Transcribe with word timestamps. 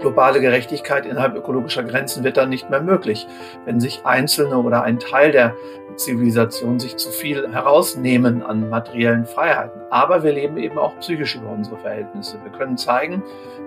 globale 0.00 0.40
Gerechtigkeit 0.40 1.06
innerhalb 1.06 1.36
ökologischer 1.36 1.82
Grenzen 1.82 2.24
wird 2.24 2.36
dann 2.36 2.48
nicht 2.48 2.70
mehr 2.70 2.80
möglich, 2.80 3.26
wenn 3.64 3.80
sich 3.80 4.04
Einzelne 4.04 4.58
oder 4.58 4.82
ein 4.82 4.98
Teil 4.98 5.32
der 5.32 5.54
Zivilisation 5.96 6.80
sich 6.80 6.96
zu 6.96 7.10
viel 7.10 7.52
herausnehmen 7.52 8.42
an 8.42 8.68
materiellen 8.68 9.26
Freiheiten. 9.26 9.80
Aber 9.90 10.22
wir 10.22 10.32
leben 10.32 10.56
eben 10.56 10.78
auch 10.78 10.98
psychisch 11.00 11.36
über 11.36 11.50
unsere 11.50 11.76
Verhältnisse. 11.78 12.38
Wir 12.42 12.52
können 12.52 12.76
zeigen, 12.76 13.22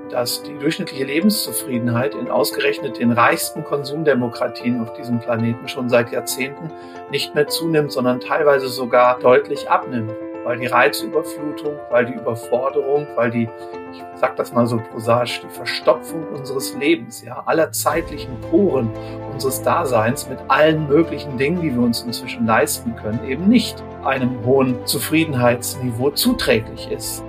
dass 0.10 0.44
die 0.44 0.58
durchschnittliche 0.58 1.06
Lebenszufriedenheit 1.06 2.16
in 2.16 2.30
ausgerechnet 2.30 3.00
den 3.00 3.12
reichsten 3.12 3.64
Konsumdemokratien 3.64 4.82
auf 4.82 4.94
diesem 4.94 5.20
Planeten 5.20 5.68
schon 5.68 5.90
seit 5.90 6.12
Jahrzehnten 6.12 6.72
nicht 7.12 7.36
mehr 7.36 7.48
zunimmt, 7.48 7.92
sondern 7.92 8.20
teilweise 8.20 8.68
sogar 8.68 9.20
deutlich 9.20 9.70
abnimmt 9.70 10.12
weil 10.44 10.60
die 10.60 10.68
Reizüberflutung, 10.68 11.76
weil 11.90 12.06
die 12.06 12.14
Überforderung, 12.14 13.08
weil 13.16 13.32
die, 13.32 13.50
ich 13.94 14.04
sag 14.16 14.36
das 14.36 14.54
mal 14.54 14.68
so 14.68 14.78
prosaisch, 14.78 15.42
die 15.42 15.50
Verstopfung 15.50 16.28
unseres 16.30 16.76
Lebens, 16.76 17.24
ja, 17.24 17.44
aller 17.46 17.72
zeitlichen 17.72 18.40
Poren 18.50 18.90
unseres 19.32 19.62
Daseins 19.62 20.28
mit 20.28 20.40
allen 20.50 20.88
möglichen 20.88 21.38
Dingen, 21.38 21.62
die 21.62 21.74
wir 21.74 21.82
uns 21.82 22.02
inzwischen 22.02 22.46
leisten 22.46 22.96
können, 22.96 23.24
eben 23.28 23.48
nicht 23.48 23.82
einem 24.04 24.44
hohen 24.46 24.86
Zufriedenheitsniveau 24.86 26.12
zuträglich 26.12 26.92
ist. 26.92 27.24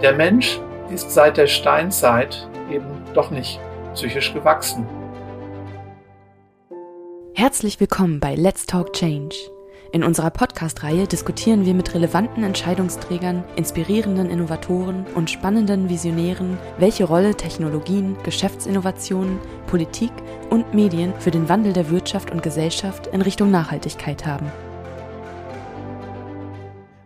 Der 0.00 0.14
Mensch 0.14 0.60
ist 0.92 1.10
seit 1.10 1.36
der 1.36 1.46
Steinzeit 1.46 2.48
eben 2.70 2.86
doch 3.14 3.30
nicht 3.30 3.58
psychisch 3.94 4.32
gewachsen. 4.32 4.86
Herzlich 7.34 7.80
willkommen 7.80 8.20
bei 8.20 8.36
Let's 8.36 8.64
Talk 8.66 8.92
Change 8.92 9.34
in 9.94 10.02
unserer 10.02 10.30
Podcast-Reihe 10.30 11.06
diskutieren 11.06 11.64
wir 11.64 11.72
mit 11.72 11.94
relevanten 11.94 12.42
Entscheidungsträgern, 12.42 13.44
inspirierenden 13.54 14.28
Innovatoren 14.28 15.06
und 15.14 15.30
spannenden 15.30 15.88
Visionären, 15.88 16.58
welche 16.78 17.04
Rolle 17.04 17.36
Technologien, 17.36 18.16
Geschäftsinnovationen, 18.24 19.38
Politik 19.68 20.10
und 20.50 20.74
Medien 20.74 21.14
für 21.20 21.30
den 21.30 21.48
Wandel 21.48 21.72
der 21.72 21.90
Wirtschaft 21.90 22.32
und 22.32 22.42
Gesellschaft 22.42 23.06
in 23.06 23.22
Richtung 23.22 23.52
Nachhaltigkeit 23.52 24.26
haben. 24.26 24.50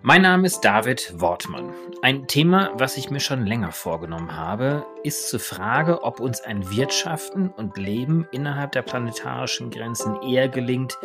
Mein 0.00 0.22
Name 0.22 0.46
ist 0.46 0.60
David 0.62 1.12
Wortmann. 1.20 1.74
Ein 2.00 2.26
Thema, 2.26 2.70
was 2.72 2.96
ich 2.96 3.10
mir 3.10 3.20
schon 3.20 3.44
länger 3.44 3.72
vorgenommen 3.72 4.34
habe, 4.34 4.86
ist 5.02 5.28
zur 5.28 5.40
Frage, 5.40 6.04
ob 6.04 6.20
uns 6.20 6.40
ein 6.40 6.70
Wirtschaften 6.70 7.50
und 7.50 7.76
Leben 7.76 8.26
innerhalb 8.32 8.72
der 8.72 8.80
planetarischen 8.80 9.70
Grenzen 9.70 10.22
eher 10.22 10.48
gelingt, 10.48 10.96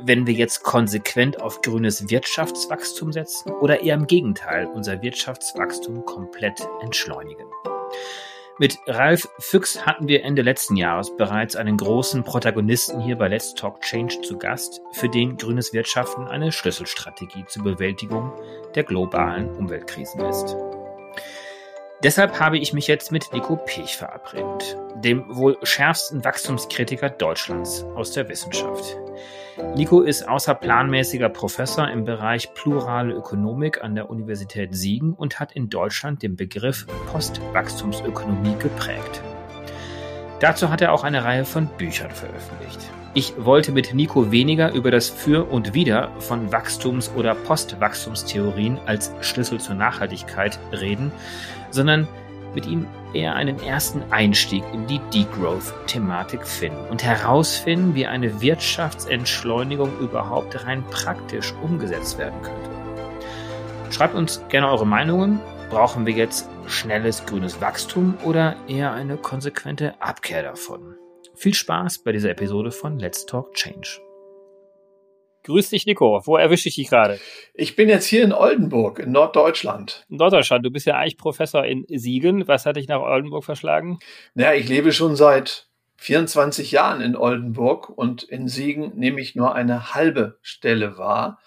wenn 0.00 0.26
wir 0.26 0.34
jetzt 0.34 0.62
konsequent 0.62 1.40
auf 1.40 1.60
grünes 1.62 2.10
Wirtschaftswachstum 2.10 3.12
setzen 3.12 3.52
oder 3.52 3.80
eher 3.80 3.94
im 3.94 4.06
Gegenteil 4.06 4.66
unser 4.66 5.02
Wirtschaftswachstum 5.02 6.04
komplett 6.04 6.66
entschleunigen. 6.82 7.46
Mit 8.58 8.78
Ralf 8.86 9.28
Füchs 9.40 9.84
hatten 9.84 10.06
wir 10.06 10.22
Ende 10.22 10.42
letzten 10.42 10.76
Jahres 10.76 11.16
bereits 11.16 11.56
einen 11.56 11.76
großen 11.76 12.22
Protagonisten 12.22 13.00
hier 13.00 13.16
bei 13.16 13.26
Let's 13.26 13.54
Talk 13.54 13.80
Change 13.80 14.20
zu 14.20 14.38
Gast, 14.38 14.80
für 14.92 15.08
den 15.08 15.36
grünes 15.36 15.72
Wirtschaften 15.72 16.28
eine 16.28 16.52
Schlüsselstrategie 16.52 17.46
zur 17.46 17.64
Bewältigung 17.64 18.32
der 18.76 18.84
globalen 18.84 19.50
Umweltkrisen 19.56 20.20
ist. 20.20 20.56
Deshalb 22.04 22.38
habe 22.38 22.58
ich 22.58 22.72
mich 22.72 22.86
jetzt 22.86 23.10
mit 23.10 23.32
Nico 23.32 23.56
Pech 23.56 23.96
verabredet, 23.96 24.76
dem 24.96 25.24
wohl 25.34 25.56
schärfsten 25.64 26.24
Wachstumskritiker 26.24 27.10
Deutschlands 27.10 27.82
aus 27.96 28.12
der 28.12 28.28
Wissenschaft. 28.28 29.03
Nico 29.76 30.00
ist 30.00 30.28
außerplanmäßiger 30.28 31.28
Professor 31.28 31.88
im 31.88 32.04
Bereich 32.04 32.54
plurale 32.54 33.14
Ökonomik 33.14 33.84
an 33.84 33.94
der 33.94 34.10
Universität 34.10 34.74
Siegen 34.74 35.14
und 35.14 35.38
hat 35.38 35.52
in 35.52 35.68
Deutschland 35.68 36.22
den 36.22 36.34
Begriff 36.34 36.86
Postwachstumsökonomie 37.12 38.56
geprägt. 38.58 39.22
Dazu 40.40 40.70
hat 40.70 40.80
er 40.80 40.92
auch 40.92 41.04
eine 41.04 41.24
Reihe 41.24 41.44
von 41.44 41.68
Büchern 41.78 42.10
veröffentlicht. 42.10 42.80
Ich 43.14 43.34
wollte 43.38 43.70
mit 43.70 43.94
Nico 43.94 44.32
weniger 44.32 44.72
über 44.72 44.90
das 44.90 45.08
Für 45.08 45.48
und 45.48 45.72
Wider 45.72 46.10
von 46.18 46.50
Wachstums- 46.50 47.12
oder 47.14 47.36
Postwachstumstheorien 47.36 48.80
als 48.86 49.12
Schlüssel 49.20 49.60
zur 49.60 49.76
Nachhaltigkeit 49.76 50.58
reden, 50.72 51.12
sondern 51.70 52.08
mit 52.56 52.66
ihm 52.66 52.86
eher 53.14 53.34
einen 53.34 53.58
ersten 53.62 54.02
Einstieg 54.10 54.64
in 54.72 54.86
die 54.86 55.00
Degrowth-Thematik 55.12 56.46
finden 56.46 56.86
und 56.90 57.02
herausfinden, 57.02 57.94
wie 57.94 58.06
eine 58.06 58.40
Wirtschaftsentschleunigung 58.40 59.98
überhaupt 59.98 60.66
rein 60.66 60.84
praktisch 60.90 61.52
umgesetzt 61.62 62.18
werden 62.18 62.40
könnte. 62.42 62.70
Schreibt 63.90 64.14
uns 64.14 64.42
gerne 64.48 64.68
eure 64.68 64.86
Meinungen. 64.86 65.40
Brauchen 65.70 66.06
wir 66.06 66.12
jetzt 66.12 66.48
schnelles 66.66 67.24
grünes 67.26 67.60
Wachstum 67.60 68.14
oder 68.24 68.56
eher 68.68 68.92
eine 68.92 69.16
konsequente 69.16 69.94
Abkehr 70.00 70.42
davon? 70.42 70.96
Viel 71.34 71.54
Spaß 71.54 71.98
bei 71.98 72.12
dieser 72.12 72.30
Episode 72.30 72.70
von 72.70 72.98
Let's 72.98 73.26
Talk 73.26 73.54
Change. 73.54 74.03
Grüß 75.44 75.70
dich, 75.70 75.86
Nico. 75.86 76.22
Wo 76.24 76.36
erwische 76.36 76.68
ich 76.68 76.76
dich 76.76 76.88
gerade? 76.88 77.20
Ich 77.52 77.76
bin 77.76 77.88
jetzt 77.88 78.06
hier 78.06 78.24
in 78.24 78.32
Oldenburg, 78.32 78.98
in 78.98 79.12
Norddeutschland. 79.12 80.06
In 80.08 80.16
Norddeutschland. 80.16 80.64
Du 80.64 80.70
bist 80.70 80.86
ja 80.86 80.96
eigentlich 80.96 81.18
Professor 81.18 81.64
in 81.64 81.84
Siegen. 81.88 82.48
Was 82.48 82.64
hat 82.66 82.76
dich 82.76 82.88
nach 82.88 83.00
Oldenburg 83.00 83.44
verschlagen? 83.44 83.98
Naja, 84.34 84.54
ich 84.54 84.68
lebe 84.68 84.92
schon 84.92 85.16
seit 85.16 85.68
24 85.96 86.72
Jahren 86.72 87.02
in 87.02 87.14
Oldenburg 87.14 87.90
und 87.90 88.22
in 88.22 88.48
Siegen 88.48 88.92
nehme 88.96 89.20
ich 89.20 89.36
nur 89.36 89.54
eine 89.54 89.94
halbe 89.94 90.38
Stelle 90.40 90.96
wahr. 90.98 91.38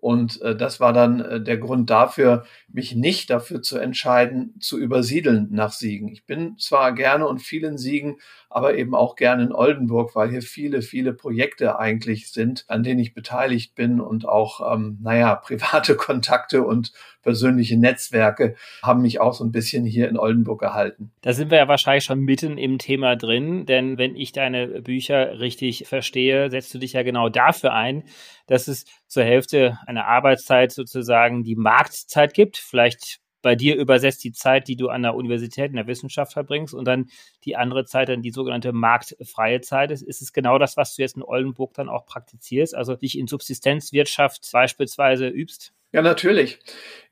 Und 0.00 0.40
äh, 0.42 0.54
das 0.54 0.78
war 0.78 0.92
dann 0.92 1.20
äh, 1.20 1.40
der 1.40 1.56
Grund 1.56 1.90
dafür, 1.90 2.44
mich 2.68 2.94
nicht 2.94 3.30
dafür 3.30 3.62
zu 3.62 3.78
entscheiden, 3.78 4.54
zu 4.60 4.78
übersiedeln 4.78 5.48
nach 5.50 5.72
Siegen. 5.72 6.08
Ich 6.08 6.24
bin 6.24 6.58
zwar 6.58 6.92
gerne 6.92 7.26
und 7.26 7.40
viel 7.40 7.64
in 7.64 7.78
Siegen, 7.78 8.18
aber 8.50 8.76
eben 8.76 8.94
auch 8.94 9.16
gerne 9.16 9.44
in 9.44 9.52
Oldenburg, 9.52 10.14
weil 10.14 10.30
hier 10.30 10.42
viele, 10.42 10.82
viele 10.82 11.12
Projekte 11.12 11.78
eigentlich 11.78 12.32
sind, 12.32 12.64
an 12.68 12.82
denen 12.82 13.00
ich 13.00 13.14
beteiligt 13.14 13.74
bin 13.74 14.00
und 14.00 14.26
auch, 14.26 14.72
ähm, 14.72 14.98
naja, 15.02 15.34
private 15.46 15.96
Kontakte 15.96 16.62
und 16.62 16.92
persönliche 17.22 17.76
Netzwerke 17.76 18.54
haben 18.82 19.02
mich 19.02 19.20
auch 19.20 19.34
so 19.34 19.44
ein 19.44 19.50
bisschen 19.50 19.84
hier 19.84 20.08
in 20.08 20.16
Oldenburg 20.16 20.60
gehalten. 20.60 21.10
Da 21.22 21.32
sind 21.32 21.50
wir 21.50 21.58
ja 21.58 21.66
wahrscheinlich 21.66 22.04
schon 22.04 22.20
mitten 22.20 22.56
im 22.56 22.78
Thema 22.78 23.16
drin, 23.16 23.66
denn 23.66 23.98
wenn 23.98 24.14
ich 24.14 24.30
deine 24.30 24.80
Bücher 24.80 25.40
richtig 25.40 25.86
verstehe, 25.88 26.50
setzt 26.50 26.72
du 26.72 26.78
dich 26.78 26.92
ja 26.92 27.02
genau 27.02 27.28
dafür 27.28 27.72
ein, 27.72 28.04
dass 28.46 28.68
es 28.68 28.84
zur 29.08 29.24
Hälfte 29.24 29.78
einer 29.86 30.06
Arbeitszeit 30.06 30.70
sozusagen 30.70 31.42
die 31.42 31.56
Marktzeit 31.56 32.32
gibt, 32.32 32.58
vielleicht 32.66 33.20
bei 33.46 33.54
dir 33.54 33.76
übersetzt 33.76 34.24
die 34.24 34.32
Zeit, 34.32 34.66
die 34.66 34.76
du 34.76 34.88
an 34.88 35.02
der 35.02 35.14
Universität 35.14 35.70
in 35.70 35.76
der 35.76 35.86
Wissenschaft 35.86 36.32
verbringst 36.32 36.74
und 36.74 36.84
dann 36.84 37.10
die 37.44 37.54
andere 37.54 37.84
Zeit 37.84 38.08
dann 38.08 38.22
die 38.22 38.32
sogenannte 38.32 38.72
marktfreie 38.72 39.60
Zeit 39.60 39.92
ist. 39.92 40.02
Ist 40.02 40.20
es 40.20 40.32
genau 40.32 40.58
das, 40.58 40.76
was 40.76 40.96
du 40.96 41.02
jetzt 41.02 41.16
in 41.16 41.22
Oldenburg 41.22 41.72
dann 41.74 41.88
auch 41.88 42.06
praktizierst, 42.06 42.74
also 42.74 42.96
dich 42.96 43.16
in 43.16 43.28
Subsistenzwirtschaft 43.28 44.48
beispielsweise 44.52 45.28
übst? 45.28 45.72
Ja, 45.92 46.02
natürlich. 46.02 46.58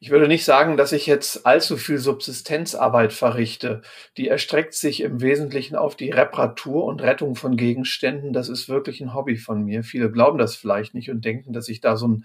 Ich 0.01 0.11
würde 0.11 0.27
nicht 0.27 0.45
sagen, 0.45 0.77
dass 0.77 0.93
ich 0.93 1.07
jetzt 1.07 1.47
allzu 1.47 1.77
viel 1.77 1.99
Subsistenzarbeit 1.99 3.13
verrichte. 3.13 3.83
Die 4.17 4.27
erstreckt 4.27 4.75
sich 4.75 5.03
im 5.03 5.21
Wesentlichen 5.21 5.77
auf 5.77 5.95
die 5.95 6.11
Reparatur 6.11 6.85
und 6.85 7.01
Rettung 7.01 7.37
von 7.37 7.57
Gegenständen. 7.57 8.33
Das 8.33 8.49
ist 8.49 8.69
wirklich 8.69 9.01
ein 9.01 9.15
Hobby 9.15 9.37
von 9.37 9.63
mir. 9.63 9.85
Viele 9.85 10.11
glauben 10.11 10.39
das 10.39 10.57
vielleicht 10.57 10.95
nicht 10.95 11.11
und 11.11 11.25
denken, 11.25 11.53
dass 11.53 11.69
ich 11.69 11.81
da 11.81 11.97
so 11.97 12.09
ein 12.09 12.25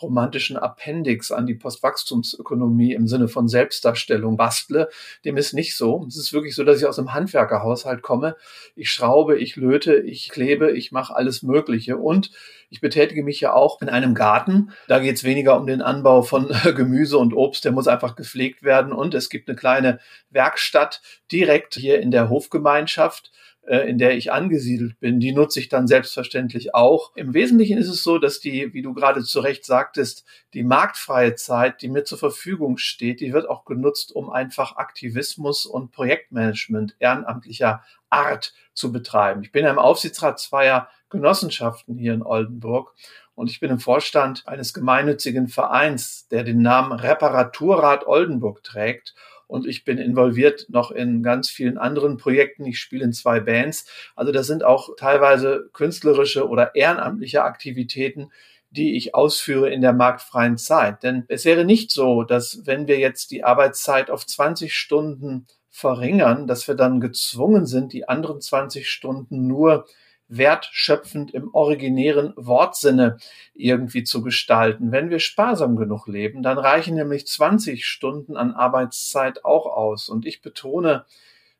romantischen 0.00 0.56
Appendix 0.56 1.30
an 1.32 1.46
die 1.46 1.54
Postwachstumsökonomie 1.54 2.92
im 2.92 3.08
Sinne 3.08 3.28
von 3.28 3.48
Selbstdarstellung 3.48 4.36
bastle. 4.36 4.88
Dem 5.24 5.36
ist 5.36 5.52
nicht 5.52 5.76
so. 5.76 6.04
Es 6.08 6.16
ist 6.16 6.32
wirklich 6.32 6.54
so, 6.54 6.64
dass 6.64 6.78
ich 6.78 6.86
aus 6.86 6.98
einem 6.98 7.14
Handwerkerhaushalt 7.14 8.02
komme. 8.02 8.36
Ich 8.74 8.90
schraube, 8.90 9.38
ich 9.38 9.56
löte, 9.56 9.96
ich 9.96 10.28
klebe, 10.28 10.72
ich 10.72 10.92
mache 10.92 11.14
alles 11.14 11.42
Mögliche 11.42 11.96
und 11.96 12.30
ich 12.70 12.80
betätige 12.80 13.22
mich 13.22 13.40
ja 13.40 13.52
auch 13.54 13.80
in 13.80 13.88
einem 13.88 14.14
Garten. 14.14 14.72
Da 14.88 14.98
geht 14.98 15.16
es 15.16 15.24
weniger 15.24 15.56
um 15.56 15.66
den 15.66 15.82
Anbau 15.82 16.22
von 16.22 16.48
Gemüse 16.76 17.18
und 17.18 17.34
Obst, 17.34 17.64
der 17.64 17.72
muss 17.72 17.88
einfach 17.88 18.14
gepflegt 18.14 18.62
werden. 18.62 18.92
Und 18.92 19.14
es 19.14 19.30
gibt 19.30 19.48
eine 19.48 19.56
kleine 19.56 19.98
Werkstatt 20.30 21.00
direkt 21.32 21.74
hier 21.74 22.00
in 22.00 22.10
der 22.10 22.28
Hofgemeinschaft 22.28 23.32
in 23.68 23.98
der 23.98 24.16
ich 24.16 24.32
angesiedelt 24.32 24.98
bin, 24.98 25.20
die 25.20 25.32
nutze 25.32 25.60
ich 25.60 25.68
dann 25.68 25.86
selbstverständlich 25.86 26.74
auch. 26.74 27.14
Im 27.16 27.34
Wesentlichen 27.34 27.76
ist 27.76 27.88
es 27.88 28.02
so, 28.02 28.18
dass 28.18 28.40
die, 28.40 28.72
wie 28.72 28.80
du 28.80 28.94
gerade 28.94 29.22
zu 29.22 29.40
Recht 29.40 29.66
sagtest, 29.66 30.24
die 30.54 30.64
marktfreie 30.64 31.34
Zeit, 31.34 31.82
die 31.82 31.88
mir 31.88 32.04
zur 32.04 32.16
Verfügung 32.16 32.78
steht, 32.78 33.20
die 33.20 33.34
wird 33.34 33.48
auch 33.48 33.66
genutzt, 33.66 34.14
um 34.14 34.30
einfach 34.30 34.76
Aktivismus 34.76 35.66
und 35.66 35.92
Projektmanagement 35.92 36.96
ehrenamtlicher 36.98 37.82
Art 38.08 38.54
zu 38.72 38.90
betreiben. 38.90 39.42
Ich 39.42 39.52
bin 39.52 39.64
ja 39.64 39.70
im 39.70 39.78
Aufsichtsrat 39.78 40.40
zweier 40.40 40.88
Genossenschaften 41.10 41.98
hier 41.98 42.14
in 42.14 42.22
Oldenburg 42.22 42.94
und 43.34 43.50
ich 43.50 43.60
bin 43.60 43.70
im 43.70 43.80
Vorstand 43.80 44.48
eines 44.48 44.72
gemeinnützigen 44.72 45.48
Vereins, 45.48 46.26
der 46.28 46.42
den 46.42 46.62
Namen 46.62 46.92
Reparaturrat 46.92 48.06
Oldenburg 48.06 48.64
trägt 48.64 49.14
und 49.48 49.66
ich 49.66 49.84
bin 49.84 49.98
involviert 49.98 50.66
noch 50.68 50.92
in 50.92 51.22
ganz 51.24 51.50
vielen 51.50 51.78
anderen 51.78 52.18
Projekten. 52.18 52.66
Ich 52.66 52.78
spiele 52.78 53.04
in 53.04 53.12
zwei 53.12 53.40
Bands. 53.40 53.86
Also 54.14 54.30
das 54.30 54.46
sind 54.46 54.62
auch 54.62 54.90
teilweise 54.96 55.70
künstlerische 55.72 56.48
oder 56.48 56.74
ehrenamtliche 56.76 57.42
Aktivitäten, 57.42 58.30
die 58.70 58.96
ich 58.96 59.14
ausführe 59.14 59.70
in 59.70 59.80
der 59.80 59.94
marktfreien 59.94 60.58
Zeit. 60.58 61.02
Denn 61.02 61.24
es 61.28 61.46
wäre 61.46 61.64
nicht 61.64 61.90
so, 61.90 62.22
dass 62.22 62.66
wenn 62.66 62.86
wir 62.86 62.98
jetzt 62.98 63.30
die 63.30 63.42
Arbeitszeit 63.42 64.10
auf 64.10 64.26
20 64.26 64.76
Stunden 64.76 65.46
verringern, 65.70 66.46
dass 66.46 66.68
wir 66.68 66.74
dann 66.74 67.00
gezwungen 67.00 67.64
sind, 67.64 67.92
die 67.94 68.08
anderen 68.08 68.40
20 68.40 68.88
Stunden 68.88 69.46
nur 69.46 69.86
wertschöpfend 70.28 71.32
im 71.32 71.52
originären 71.54 72.32
Wortsinne 72.36 73.18
irgendwie 73.54 74.04
zu 74.04 74.22
gestalten. 74.22 74.92
Wenn 74.92 75.10
wir 75.10 75.18
sparsam 75.18 75.76
genug 75.76 76.06
leben, 76.06 76.42
dann 76.42 76.58
reichen 76.58 76.94
nämlich 76.94 77.26
20 77.26 77.86
Stunden 77.86 78.36
an 78.36 78.52
Arbeitszeit 78.52 79.44
auch 79.44 79.66
aus. 79.66 80.08
Und 80.08 80.26
ich 80.26 80.42
betone, 80.42 81.04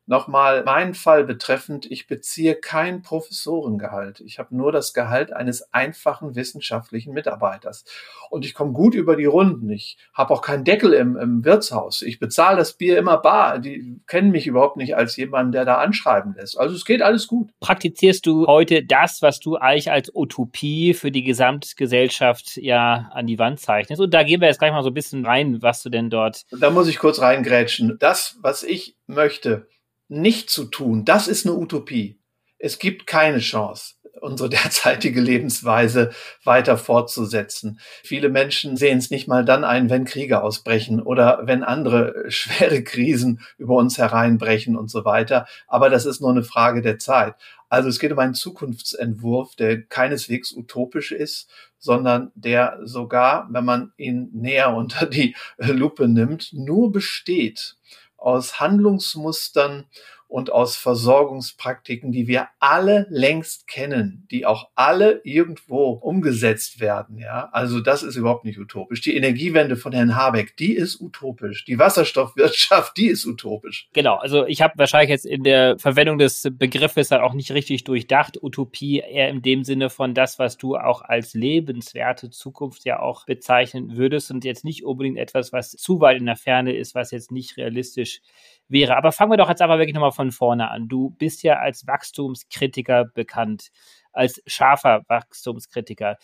Nochmal 0.09 0.63
meinen 0.63 0.95
Fall 0.95 1.23
betreffend, 1.23 1.85
ich 1.91 2.07
beziehe 2.07 2.55
kein 2.55 3.03
Professorengehalt. 3.03 4.21
Ich 4.21 4.39
habe 4.39 4.57
nur 4.57 4.71
das 4.71 4.95
Gehalt 4.95 5.31
eines 5.31 5.71
einfachen 5.71 6.33
wissenschaftlichen 6.33 7.13
Mitarbeiters. 7.13 7.85
Und 8.31 8.43
ich 8.43 8.55
komme 8.55 8.73
gut 8.73 8.95
über 8.95 9.15
die 9.15 9.25
Runden. 9.25 9.69
Ich 9.69 9.99
habe 10.15 10.33
auch 10.33 10.41
keinen 10.41 10.63
Deckel 10.63 10.93
im, 10.93 11.15
im 11.15 11.45
Wirtshaus. 11.45 12.01
Ich 12.01 12.17
bezahle 12.17 12.57
das 12.57 12.73
Bier 12.73 12.97
immer 12.97 13.17
bar. 13.17 13.59
Die 13.59 14.01
kennen 14.07 14.31
mich 14.31 14.47
überhaupt 14.47 14.77
nicht 14.77 14.95
als 14.95 15.15
jemanden, 15.15 15.51
der 15.51 15.63
da 15.63 15.75
anschreiben 15.75 16.33
lässt. 16.33 16.59
Also 16.59 16.73
es 16.73 16.85
geht 16.85 17.03
alles 17.03 17.27
gut. 17.27 17.51
Praktizierst 17.59 18.25
du 18.25 18.47
heute 18.47 18.83
das, 18.83 19.21
was 19.21 19.39
du 19.39 19.57
eigentlich 19.57 19.91
als 19.91 20.09
Utopie 20.15 20.95
für 20.95 21.11
die 21.11 21.23
Gesamtgesellschaft 21.23 22.57
ja 22.57 23.11
an 23.13 23.27
die 23.27 23.37
Wand 23.37 23.59
zeichnest? 23.59 24.01
Und 24.01 24.11
da 24.11 24.23
gehen 24.23 24.41
wir 24.41 24.47
jetzt 24.47 24.57
gleich 24.57 24.71
mal 24.71 24.81
so 24.81 24.89
ein 24.89 24.95
bisschen 24.95 25.23
rein, 25.23 25.61
was 25.61 25.83
du 25.83 25.91
denn 25.91 26.09
dort. 26.09 26.45
Da 26.49 26.71
muss 26.71 26.87
ich 26.87 26.97
kurz 26.97 27.21
reingrätschen. 27.21 27.97
Das, 27.99 28.39
was 28.41 28.63
ich 28.63 28.95
möchte, 29.05 29.67
nicht 30.09 30.49
zu 30.49 30.65
tun, 30.65 31.05
das 31.05 31.27
ist 31.27 31.45
eine 31.45 31.55
Utopie. 31.55 32.19
Es 32.57 32.77
gibt 32.77 33.07
keine 33.07 33.39
Chance, 33.39 33.93
unsere 34.19 34.49
derzeitige 34.49 35.21
Lebensweise 35.21 36.11
weiter 36.43 36.77
fortzusetzen. 36.77 37.79
Viele 38.03 38.27
Menschen 38.29 38.75
sehen 38.75 38.97
es 38.97 39.11
nicht 39.11 39.27
mal 39.27 39.45
dann 39.45 39.63
ein, 39.63 39.89
wenn 39.89 40.03
Kriege 40.03 40.43
ausbrechen 40.43 41.01
oder 41.01 41.41
wenn 41.43 41.63
andere 41.63 42.25
schwere 42.27 42.83
Krisen 42.83 43.39
über 43.57 43.75
uns 43.75 43.97
hereinbrechen 43.97 44.75
und 44.75 44.89
so 44.91 45.05
weiter. 45.05 45.47
Aber 45.67 45.89
das 45.89 46.05
ist 46.05 46.19
nur 46.19 46.31
eine 46.31 46.43
Frage 46.43 46.81
der 46.81 46.99
Zeit. 46.99 47.35
Also 47.69 47.87
es 47.87 47.99
geht 47.99 48.11
um 48.11 48.19
einen 48.19 48.33
Zukunftsentwurf, 48.33 49.55
der 49.55 49.83
keineswegs 49.83 50.51
utopisch 50.51 51.11
ist, 51.11 51.49
sondern 51.77 52.31
der 52.33 52.79
sogar, 52.83 53.47
wenn 53.51 53.63
man 53.63 53.93
ihn 53.95 54.29
näher 54.33 54.73
unter 54.75 55.05
die 55.05 55.35
Lupe 55.57 56.07
nimmt, 56.07 56.51
nur 56.51 56.91
besteht 56.91 57.77
aus 58.19 58.59
Handlungsmustern 58.59 59.85
und 60.29 60.51
aus 60.51 60.75
Versorgungspraktiken, 60.75 62.11
die 62.11 62.27
wir 62.27 62.49
alle 62.59 63.07
längst 63.09 63.67
kennen, 63.67 64.27
die 64.29 64.45
auch 64.45 64.69
alle 64.75 65.21
irgendwo 65.23 65.89
umgesetzt 65.93 66.79
werden. 66.79 67.17
Ja, 67.17 67.49
also 67.51 67.79
das 67.79 68.03
ist 68.03 68.15
überhaupt 68.15 68.45
nicht 68.45 68.59
utopisch. 68.59 69.01
Die 69.01 69.17
Energiewende 69.17 69.75
von 69.75 69.91
Herrn 69.91 70.15
Habeck, 70.15 70.55
die 70.55 70.73
ist 70.75 71.01
utopisch. 71.01 71.65
Die 71.65 71.79
Wasserstoffwirtschaft, 71.79 72.95
die 72.95 73.07
ist 73.07 73.25
utopisch. 73.25 73.89
Genau. 73.93 74.17
Also 74.17 74.45
ich 74.45 74.61
habe 74.61 74.75
wahrscheinlich 74.77 75.09
jetzt 75.09 75.25
in 75.25 75.43
der 75.43 75.79
Verwendung 75.79 76.19
des 76.19 76.47
Begriffes 76.51 77.09
halt 77.09 77.23
auch 77.23 77.33
nicht 77.33 77.51
richtig 77.51 77.83
durchdacht. 77.85 78.37
Utopie 78.41 78.99
eher 78.99 79.29
in 79.29 79.41
dem 79.41 79.63
Sinne 79.63 79.89
von 79.89 80.13
das, 80.13 80.37
was 80.37 80.57
du 80.57 80.77
auch 80.77 81.01
als 81.01 81.33
lebenswerte 81.33 82.29
Zukunft 82.29 82.85
ja 82.85 82.99
auch 82.99 83.25
bezeichnen 83.25 83.97
würdest 83.97 84.29
und 84.29 84.45
jetzt 84.45 84.63
nicht 84.63 84.85
unbedingt 84.85 85.17
etwas, 85.17 85.51
was 85.51 85.71
zu 85.71 86.01
weit 86.01 86.19
in 86.19 86.27
der 86.27 86.35
Ferne 86.35 86.75
ist, 86.75 86.93
was 86.93 87.09
jetzt 87.09 87.31
nicht 87.31 87.57
realistisch 87.57 88.21
wäre. 88.69 88.95
Aber 88.95 89.11
fangen 89.11 89.31
wir 89.31 89.37
doch 89.37 89.49
jetzt 89.49 89.61
aber 89.61 89.77
wirklich 89.77 89.95
nochmal 89.95 90.11
von 90.11 90.31
vorne 90.31 90.69
an. 90.69 90.87
Du 90.87 91.11
bist 91.11 91.43
ja 91.43 91.55
als 91.59 91.85
Wachstumskritiker 91.87 93.05
bekannt, 93.05 93.69
als 94.13 94.41
scharfer 94.45 95.03
Wachstumskritiker. 95.07 96.17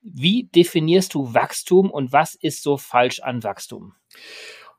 Wie 0.00 0.44
definierst 0.44 1.14
du 1.14 1.34
Wachstum 1.34 1.90
und 1.90 2.12
was 2.12 2.34
ist 2.34 2.62
so 2.62 2.76
falsch 2.76 3.20
an 3.20 3.42
Wachstum? 3.42 3.94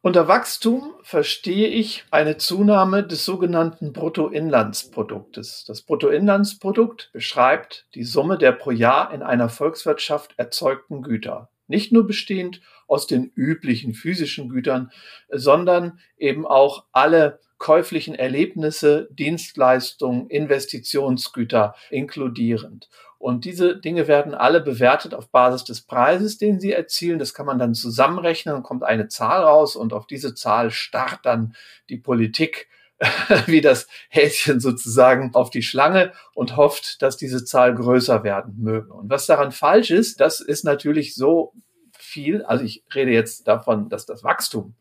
Unter 0.01 0.27
Wachstum 0.27 0.93
verstehe 1.01 1.67
ich 1.67 2.05
eine 2.11 2.37
Zunahme 2.37 3.03
des 3.03 3.25
sogenannten 3.25 3.93
Bruttoinlandsproduktes. 3.93 5.65
Das 5.67 5.81
Bruttoinlandsprodukt 5.81 7.09
beschreibt 7.11 7.87
die 7.93 8.03
Summe 8.03 8.37
der 8.37 8.53
pro 8.53 8.71
Jahr 8.71 9.11
in 9.11 9.23
einer 9.23 9.49
Volkswirtschaft 9.49 10.35
erzeugten 10.37 11.01
Güter. 11.01 11.49
Nicht 11.67 11.91
nur 11.91 12.07
bestehend 12.07 12.61
aus 12.87 13.07
den 13.07 13.31
üblichen 13.35 13.93
physischen 13.93 14.49
Gütern, 14.49 14.91
sondern 15.29 15.99
eben 16.17 16.45
auch 16.45 16.85
alle 16.91 17.39
käuflichen 17.57 18.15
Erlebnisse, 18.15 19.09
Dienstleistungen, 19.11 20.29
Investitionsgüter 20.29 21.75
inkludierend. 21.89 22.89
Und 23.19 23.45
diese 23.45 23.75
Dinge 23.75 24.07
werden 24.07 24.35
alle 24.35 24.61
bewertet 24.61 25.15
auf 25.15 25.29
Basis 25.29 25.63
des 25.63 25.81
Preises, 25.81 26.37
den 26.37 26.59
sie 26.59 26.71
erzielen. 26.71 27.17
Das 27.17 27.33
kann 27.33 27.47
man 27.47 27.57
dann 27.57 27.73
zusammenrechnen 27.73 28.61
kommt 28.61 28.83
eine 28.83 29.07
Zahl 29.07 29.41
raus 29.41 29.75
und 29.75 29.91
auf 29.91 30.05
diese 30.05 30.35
Zahl 30.35 30.69
starrt 30.69 31.21
dann 31.23 31.55
die 31.89 31.97
Politik 31.97 32.67
wie 33.45 33.61
das 33.61 33.87
Häschen 34.09 34.59
sozusagen 34.59 35.35
auf 35.35 35.49
die 35.49 35.61
Schlange 35.61 36.13
und 36.33 36.57
hofft, 36.57 37.01
dass 37.01 37.17
diese 37.17 37.45
Zahl 37.45 37.75
größer 37.75 38.23
werden 38.23 38.55
möge. 38.57 38.91
Und 38.93 39.09
was 39.09 39.25
daran 39.27 39.51
falsch 39.51 39.91
ist, 39.91 40.19
das 40.19 40.39
ist 40.39 40.63
natürlich 40.63 41.15
so 41.15 41.53
viel, 41.97 42.43
also 42.43 42.63
ich 42.63 42.83
rede 42.93 43.11
jetzt 43.11 43.47
davon, 43.47 43.89
dass 43.89 44.05
das 44.05 44.23
Wachstum 44.23 44.73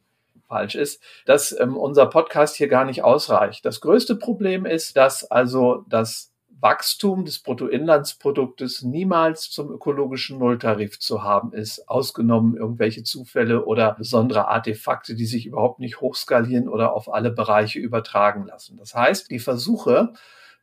falsch 0.49 0.77
ist, 0.77 1.03
dass 1.27 1.59
ähm, 1.59 1.77
unser 1.77 2.07
Podcast 2.07 2.57
hier 2.57 2.69
gar 2.69 2.85
nicht 2.85 3.03
ausreicht. 3.03 3.65
Das 3.65 3.81
größte 3.81 4.17
Problem 4.17 4.65
ist, 4.65 4.97
dass 4.97 5.31
also 5.31 5.85
das 5.89 6.33
Wachstum 6.61 7.25
des 7.25 7.41
Bruttoinlandsproduktes 7.41 8.83
niemals 8.83 9.51
zum 9.51 9.71
ökologischen 9.71 10.39
Nulltarif 10.39 10.99
zu 10.99 11.23
haben 11.23 11.53
ist, 11.53 11.89
ausgenommen 11.89 12.57
irgendwelche 12.57 13.03
Zufälle 13.03 13.67
oder 13.67 13.95
besondere 13.95 14.49
Artefakte, 14.49 15.15
die 15.15 15.27
sich 15.27 15.47
überhaupt 15.47 15.81
nicht 15.81 16.01
hochskalieren 16.01 16.69
oder 16.69 16.95
auf 16.95 17.13
alle 17.13 17.31
Bereiche 17.31 17.79
übertragen 17.79 18.47
lassen. 18.47 18.77
Das 18.79 18.95
heißt, 18.95 19.31
die 19.31 19.39
Versuche, 19.39 20.15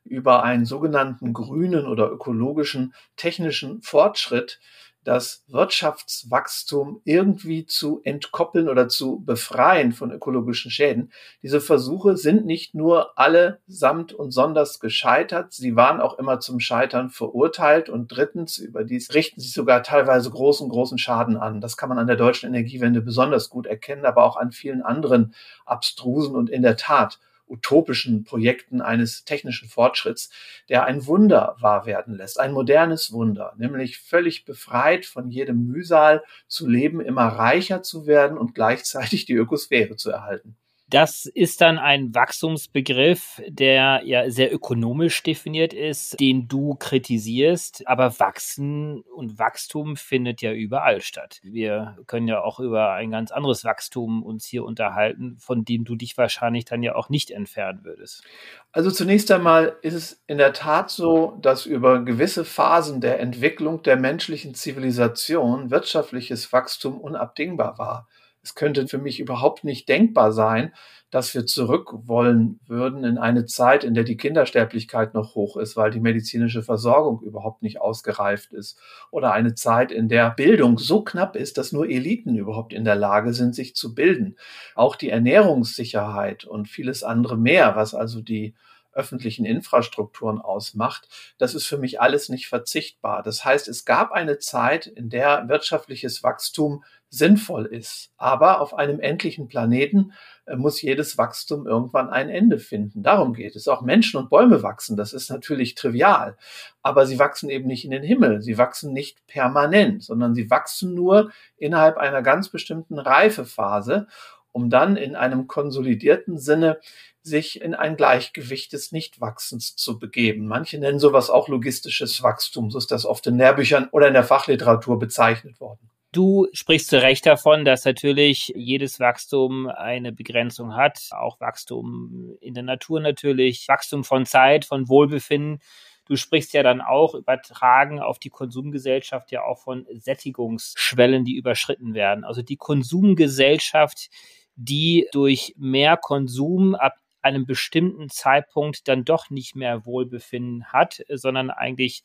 über 0.04 0.42
einen 0.42 0.66
sogenannten 0.66 1.32
grünen 1.32 1.86
oder 1.86 2.10
ökologischen 2.10 2.94
technischen 3.16 3.80
Fortschritt 3.80 4.60
das 5.04 5.44
Wirtschaftswachstum 5.48 7.00
irgendwie 7.04 7.66
zu 7.66 8.00
entkoppeln 8.02 8.68
oder 8.68 8.88
zu 8.88 9.22
befreien 9.24 9.92
von 9.92 10.10
ökologischen 10.10 10.70
Schäden. 10.70 11.12
Diese 11.42 11.60
Versuche 11.60 12.16
sind 12.16 12.46
nicht 12.46 12.74
nur 12.74 13.18
alle 13.18 13.60
samt 13.66 14.12
und 14.12 14.32
sonders 14.32 14.80
gescheitert, 14.80 15.52
sie 15.52 15.76
waren 15.76 16.00
auch 16.00 16.18
immer 16.18 16.40
zum 16.40 16.58
Scheitern 16.58 17.10
verurteilt 17.10 17.88
und 17.88 18.08
drittens, 18.08 18.58
überdies 18.58 19.14
richten 19.14 19.40
sie 19.40 19.48
sogar 19.48 19.82
teilweise 19.82 20.30
großen, 20.30 20.68
großen 20.68 20.98
Schaden 20.98 21.36
an. 21.36 21.60
Das 21.60 21.76
kann 21.76 21.88
man 21.88 21.98
an 21.98 22.06
der 22.06 22.16
deutschen 22.16 22.48
Energiewende 22.48 23.00
besonders 23.00 23.50
gut 23.50 23.66
erkennen, 23.66 24.06
aber 24.06 24.24
auch 24.24 24.36
an 24.36 24.52
vielen 24.52 24.82
anderen 24.82 25.34
abstrusen 25.66 26.34
und 26.34 26.50
in 26.50 26.62
der 26.62 26.76
Tat 26.76 27.18
utopischen 27.46 28.24
Projekten 28.24 28.80
eines 28.80 29.24
technischen 29.24 29.68
Fortschritts, 29.68 30.30
der 30.68 30.84
ein 30.84 31.06
Wunder 31.06 31.56
wahr 31.60 31.86
werden 31.86 32.14
lässt, 32.14 32.40
ein 32.40 32.52
modernes 32.52 33.12
Wunder, 33.12 33.54
nämlich 33.56 33.98
völlig 33.98 34.44
befreit 34.44 35.06
von 35.06 35.30
jedem 35.30 35.66
Mühsal 35.66 36.22
zu 36.48 36.68
leben, 36.68 37.00
immer 37.00 37.26
reicher 37.26 37.82
zu 37.82 38.06
werden 38.06 38.38
und 38.38 38.54
gleichzeitig 38.54 39.26
die 39.26 39.34
Ökosphäre 39.34 39.96
zu 39.96 40.10
erhalten. 40.10 40.56
Das 40.90 41.24
ist 41.24 41.62
dann 41.62 41.78
ein 41.78 42.14
Wachstumsbegriff, 42.14 43.40
der 43.48 44.02
ja 44.04 44.30
sehr 44.30 44.52
ökonomisch 44.52 45.22
definiert 45.22 45.72
ist, 45.72 46.20
den 46.20 46.46
du 46.46 46.74
kritisierst. 46.74 47.88
Aber 47.88 48.18
Wachsen 48.20 49.00
und 49.00 49.38
Wachstum 49.38 49.96
findet 49.96 50.42
ja 50.42 50.52
überall 50.52 51.00
statt. 51.00 51.40
Wir 51.42 51.96
können 52.06 52.28
ja 52.28 52.42
auch 52.42 52.60
über 52.60 52.92
ein 52.92 53.10
ganz 53.10 53.32
anderes 53.32 53.64
Wachstum 53.64 54.22
uns 54.22 54.44
hier 54.44 54.62
unterhalten, 54.64 55.38
von 55.38 55.64
dem 55.64 55.84
du 55.84 55.96
dich 55.96 56.18
wahrscheinlich 56.18 56.66
dann 56.66 56.82
ja 56.82 56.94
auch 56.96 57.08
nicht 57.08 57.30
entfernen 57.30 57.80
würdest. 57.82 58.22
Also 58.70 58.90
zunächst 58.90 59.30
einmal 59.30 59.76
ist 59.80 59.94
es 59.94 60.22
in 60.26 60.36
der 60.36 60.52
Tat 60.52 60.90
so, 60.90 61.38
dass 61.40 61.64
über 61.64 62.04
gewisse 62.04 62.44
Phasen 62.44 63.00
der 63.00 63.20
Entwicklung 63.20 63.82
der 63.82 63.96
menschlichen 63.96 64.54
Zivilisation 64.54 65.70
wirtschaftliches 65.70 66.52
Wachstum 66.52 67.00
unabdingbar 67.00 67.78
war 67.78 68.06
es 68.44 68.54
könnte 68.54 68.86
für 68.86 68.98
mich 68.98 69.20
überhaupt 69.20 69.64
nicht 69.64 69.88
denkbar 69.88 70.30
sein, 70.30 70.72
dass 71.10 71.34
wir 71.34 71.46
zurück 71.46 71.92
wollen 72.06 72.60
würden 72.66 73.04
in 73.04 73.18
eine 73.18 73.46
Zeit, 73.46 73.84
in 73.84 73.94
der 73.94 74.04
die 74.04 74.16
Kindersterblichkeit 74.16 75.14
noch 75.14 75.34
hoch 75.34 75.56
ist, 75.56 75.76
weil 75.76 75.90
die 75.90 76.00
medizinische 76.00 76.62
Versorgung 76.62 77.22
überhaupt 77.22 77.62
nicht 77.62 77.80
ausgereift 77.80 78.52
ist. 78.52 78.78
Oder 79.10 79.32
eine 79.32 79.54
Zeit, 79.54 79.92
in 79.92 80.08
der 80.08 80.30
Bildung 80.30 80.76
so 80.76 81.02
knapp 81.02 81.36
ist, 81.36 81.56
dass 81.56 81.72
nur 81.72 81.88
Eliten 81.88 82.36
überhaupt 82.36 82.72
in 82.72 82.84
der 82.84 82.96
Lage 82.96 83.32
sind, 83.32 83.54
sich 83.54 83.74
zu 83.74 83.94
bilden. 83.94 84.36
Auch 84.74 84.96
die 84.96 85.08
Ernährungssicherheit 85.08 86.44
und 86.44 86.68
vieles 86.68 87.02
andere 87.02 87.38
mehr, 87.38 87.76
was 87.76 87.94
also 87.94 88.20
die 88.20 88.54
öffentlichen 88.94 89.44
Infrastrukturen 89.44 90.40
ausmacht, 90.40 91.08
das 91.38 91.54
ist 91.54 91.66
für 91.66 91.78
mich 91.78 92.00
alles 92.00 92.28
nicht 92.28 92.46
verzichtbar. 92.46 93.22
Das 93.22 93.44
heißt, 93.44 93.68
es 93.68 93.84
gab 93.84 94.12
eine 94.12 94.38
Zeit, 94.38 94.86
in 94.86 95.10
der 95.10 95.48
wirtschaftliches 95.48 96.22
Wachstum 96.22 96.84
sinnvoll 97.14 97.66
ist. 97.66 98.10
Aber 98.16 98.60
auf 98.60 98.74
einem 98.74 99.00
endlichen 99.00 99.48
Planeten 99.48 100.12
äh, 100.46 100.56
muss 100.56 100.82
jedes 100.82 101.16
Wachstum 101.16 101.66
irgendwann 101.66 102.10
ein 102.10 102.28
Ende 102.28 102.58
finden. 102.58 103.02
Darum 103.02 103.34
geht 103.34 103.56
es. 103.56 103.68
Auch 103.68 103.82
Menschen 103.82 104.18
und 104.18 104.30
Bäume 104.30 104.62
wachsen. 104.62 104.96
Das 104.96 105.12
ist 105.12 105.30
natürlich 105.30 105.74
trivial. 105.74 106.36
Aber 106.82 107.06
sie 107.06 107.18
wachsen 107.18 107.50
eben 107.50 107.66
nicht 107.66 107.84
in 107.84 107.92
den 107.92 108.02
Himmel. 108.02 108.42
Sie 108.42 108.58
wachsen 108.58 108.92
nicht 108.92 109.26
permanent, 109.26 110.02
sondern 110.02 110.34
sie 110.34 110.50
wachsen 110.50 110.94
nur 110.94 111.30
innerhalb 111.56 111.96
einer 111.96 112.22
ganz 112.22 112.48
bestimmten 112.48 112.98
Reifephase, 112.98 114.08
um 114.52 114.70
dann 114.70 114.96
in 114.96 115.16
einem 115.16 115.46
konsolidierten 115.46 116.38
Sinne 116.38 116.78
sich 117.22 117.62
in 117.62 117.74
ein 117.74 117.96
Gleichgewicht 117.96 118.72
des 118.74 118.92
Nichtwachsens 118.92 119.76
zu 119.76 119.98
begeben. 119.98 120.46
Manche 120.46 120.78
nennen 120.78 120.98
sowas 120.98 121.30
auch 121.30 121.48
logistisches 121.48 122.22
Wachstum. 122.22 122.70
So 122.70 122.78
ist 122.78 122.90
das 122.90 123.06
oft 123.06 123.26
in 123.26 123.38
Lehrbüchern 123.38 123.88
oder 123.92 124.08
in 124.08 124.14
der 124.14 124.24
Fachliteratur 124.24 124.98
bezeichnet 124.98 125.58
worden. 125.58 125.90
Du 126.14 126.46
sprichst 126.52 126.90
zu 126.90 127.02
Recht 127.02 127.26
davon, 127.26 127.64
dass 127.64 127.84
natürlich 127.84 128.52
jedes 128.54 129.00
Wachstum 129.00 129.66
eine 129.66 130.12
Begrenzung 130.12 130.76
hat. 130.76 131.08
Auch 131.10 131.40
Wachstum 131.40 132.36
in 132.40 132.54
der 132.54 132.62
Natur 132.62 133.00
natürlich, 133.00 133.66
Wachstum 133.66 134.04
von 134.04 134.24
Zeit, 134.24 134.64
von 134.64 134.88
Wohlbefinden. 134.88 135.58
Du 136.04 136.14
sprichst 136.14 136.52
ja 136.52 136.62
dann 136.62 136.80
auch 136.80 137.16
übertragen 137.16 137.98
auf 137.98 138.20
die 138.20 138.30
Konsumgesellschaft 138.30 139.32
ja 139.32 139.42
auch 139.42 139.58
von 139.58 139.88
Sättigungsschwellen, 139.92 141.24
die 141.24 141.34
überschritten 141.34 141.94
werden. 141.94 142.22
Also 142.22 142.42
die 142.42 142.58
Konsumgesellschaft, 142.58 144.08
die 144.54 145.08
durch 145.10 145.52
mehr 145.56 145.96
Konsum 145.96 146.76
ab 146.76 146.94
einem 147.22 147.44
bestimmten 147.44 148.08
Zeitpunkt 148.08 148.86
dann 148.86 149.04
doch 149.04 149.30
nicht 149.30 149.56
mehr 149.56 149.84
Wohlbefinden 149.84 150.66
hat, 150.66 151.02
sondern 151.08 151.50
eigentlich 151.50 152.04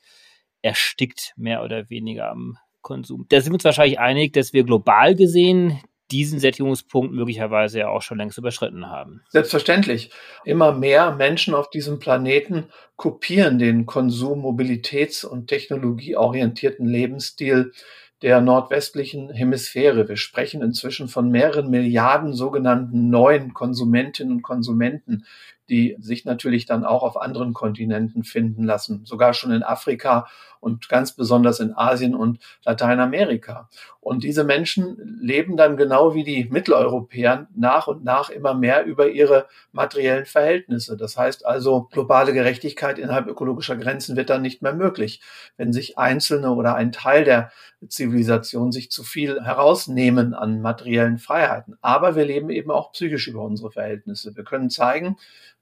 erstickt 0.64 1.36
mehr 1.38 1.64
oder 1.64 1.92
weniger 1.92 2.32
am 2.32 2.58
Konsum. 2.82 3.26
Da 3.30 3.42
sind 3.42 3.52
wir 3.52 3.56
uns 3.56 3.64
wahrscheinlich 3.64 4.00
einig, 4.00 4.34
dass 4.34 4.54
wir 4.54 4.64
global 4.64 5.16
gesehen 5.16 5.80
diesen 6.12 6.40
Sättigungspunkt 6.40 7.14
möglicherweise 7.14 7.80
ja 7.80 7.90
auch 7.90 8.02
schon 8.02 8.18
längst 8.18 8.38
überschritten 8.38 8.88
haben. 8.88 9.22
Selbstverständlich. 9.30 10.12
Immer 10.44 10.72
mehr 10.72 11.16
Menschen 11.16 11.54
auf 11.54 11.70
diesem 11.70 12.00
Planeten 12.00 12.66
kopieren 12.96 13.60
den 13.60 13.86
Konsum-, 13.86 14.42
Mobilitäts- 14.42 15.26
und 15.26 15.48
technologieorientierten 15.48 16.88
Lebensstil 16.88 17.74
der 18.22 18.42
nordwestlichen 18.42 19.30
Hemisphäre. 19.30 20.10
Wir 20.10 20.18
sprechen 20.18 20.62
inzwischen 20.62 21.08
von 21.08 21.30
mehreren 21.30 21.70
Milliarden 21.70 22.34
sogenannten 22.34 23.10
neuen 23.10 23.54
Konsumentinnen 23.54 24.34
und 24.34 24.42
Konsumenten, 24.42 25.26
die 25.70 25.96
sich 26.00 26.26
natürlich 26.26 26.66
dann 26.66 26.84
auch 26.84 27.04
auf 27.04 27.20
anderen 27.22 27.54
Kontinenten 27.54 28.24
finden 28.24 28.64
lassen, 28.64 29.06
sogar 29.06 29.34
schon 29.34 29.52
in 29.52 29.64
Afrika 29.64 30.28
und 30.60 30.90
ganz 30.90 31.14
besonders 31.14 31.60
in 31.60 31.74
Asien 31.74 32.16
und 32.16 32.40
Lateinamerika. 32.66 33.70
Und 34.02 34.24
diese 34.24 34.44
Menschen 34.44 35.20
leben 35.22 35.56
dann 35.56 35.78
genau 35.78 36.14
wie 36.14 36.24
die 36.24 36.46
Mitteleuropäer 36.46 37.48
nach 37.56 37.88
und 37.88 38.04
nach 38.04 38.30
immer 38.30 38.54
mehr 38.54 38.86
über 38.86 39.10
ihre 39.10 39.48
materiellen 39.72 40.26
Verhältnisse. 40.26 40.98
Das 40.98 41.18
heißt 41.18 41.46
also, 41.46 41.88
globale 41.92 42.34
Gerechtigkeit 42.34 43.00
innerhalb 43.00 43.28
ökologischer 43.28 43.78
Grenzen 43.78 44.16
wird 44.16 44.30
dann 44.30 44.42
nicht 44.42 44.62
mehr 44.62 44.74
möglich, 44.74 45.22
wenn 45.58 45.74
sich 45.74 45.98
Einzelne 45.98 46.52
oder 46.52 46.76
ein 46.76 46.92
Teil 46.92 47.24
der 47.24 47.52
Zivilisation 47.88 48.72
sich 48.72 48.92
zu 48.92 49.04
viel 49.04 49.42
herausnehmen 49.42 50.34
an 50.34 50.62
materiellen 50.62 51.18
Freiheiten. 51.18 51.78
Aber 51.82 52.16
wir 52.16 52.26
leben 52.26 52.50
eben 52.50 52.72
auch 52.72 52.92
psychisch 52.92 53.28
über 53.28 53.44
unsere 53.44 53.72
Verhältnisse. 53.72 54.36
Wir 54.36 54.44
können 54.44 54.70
zeigen, 54.70 55.18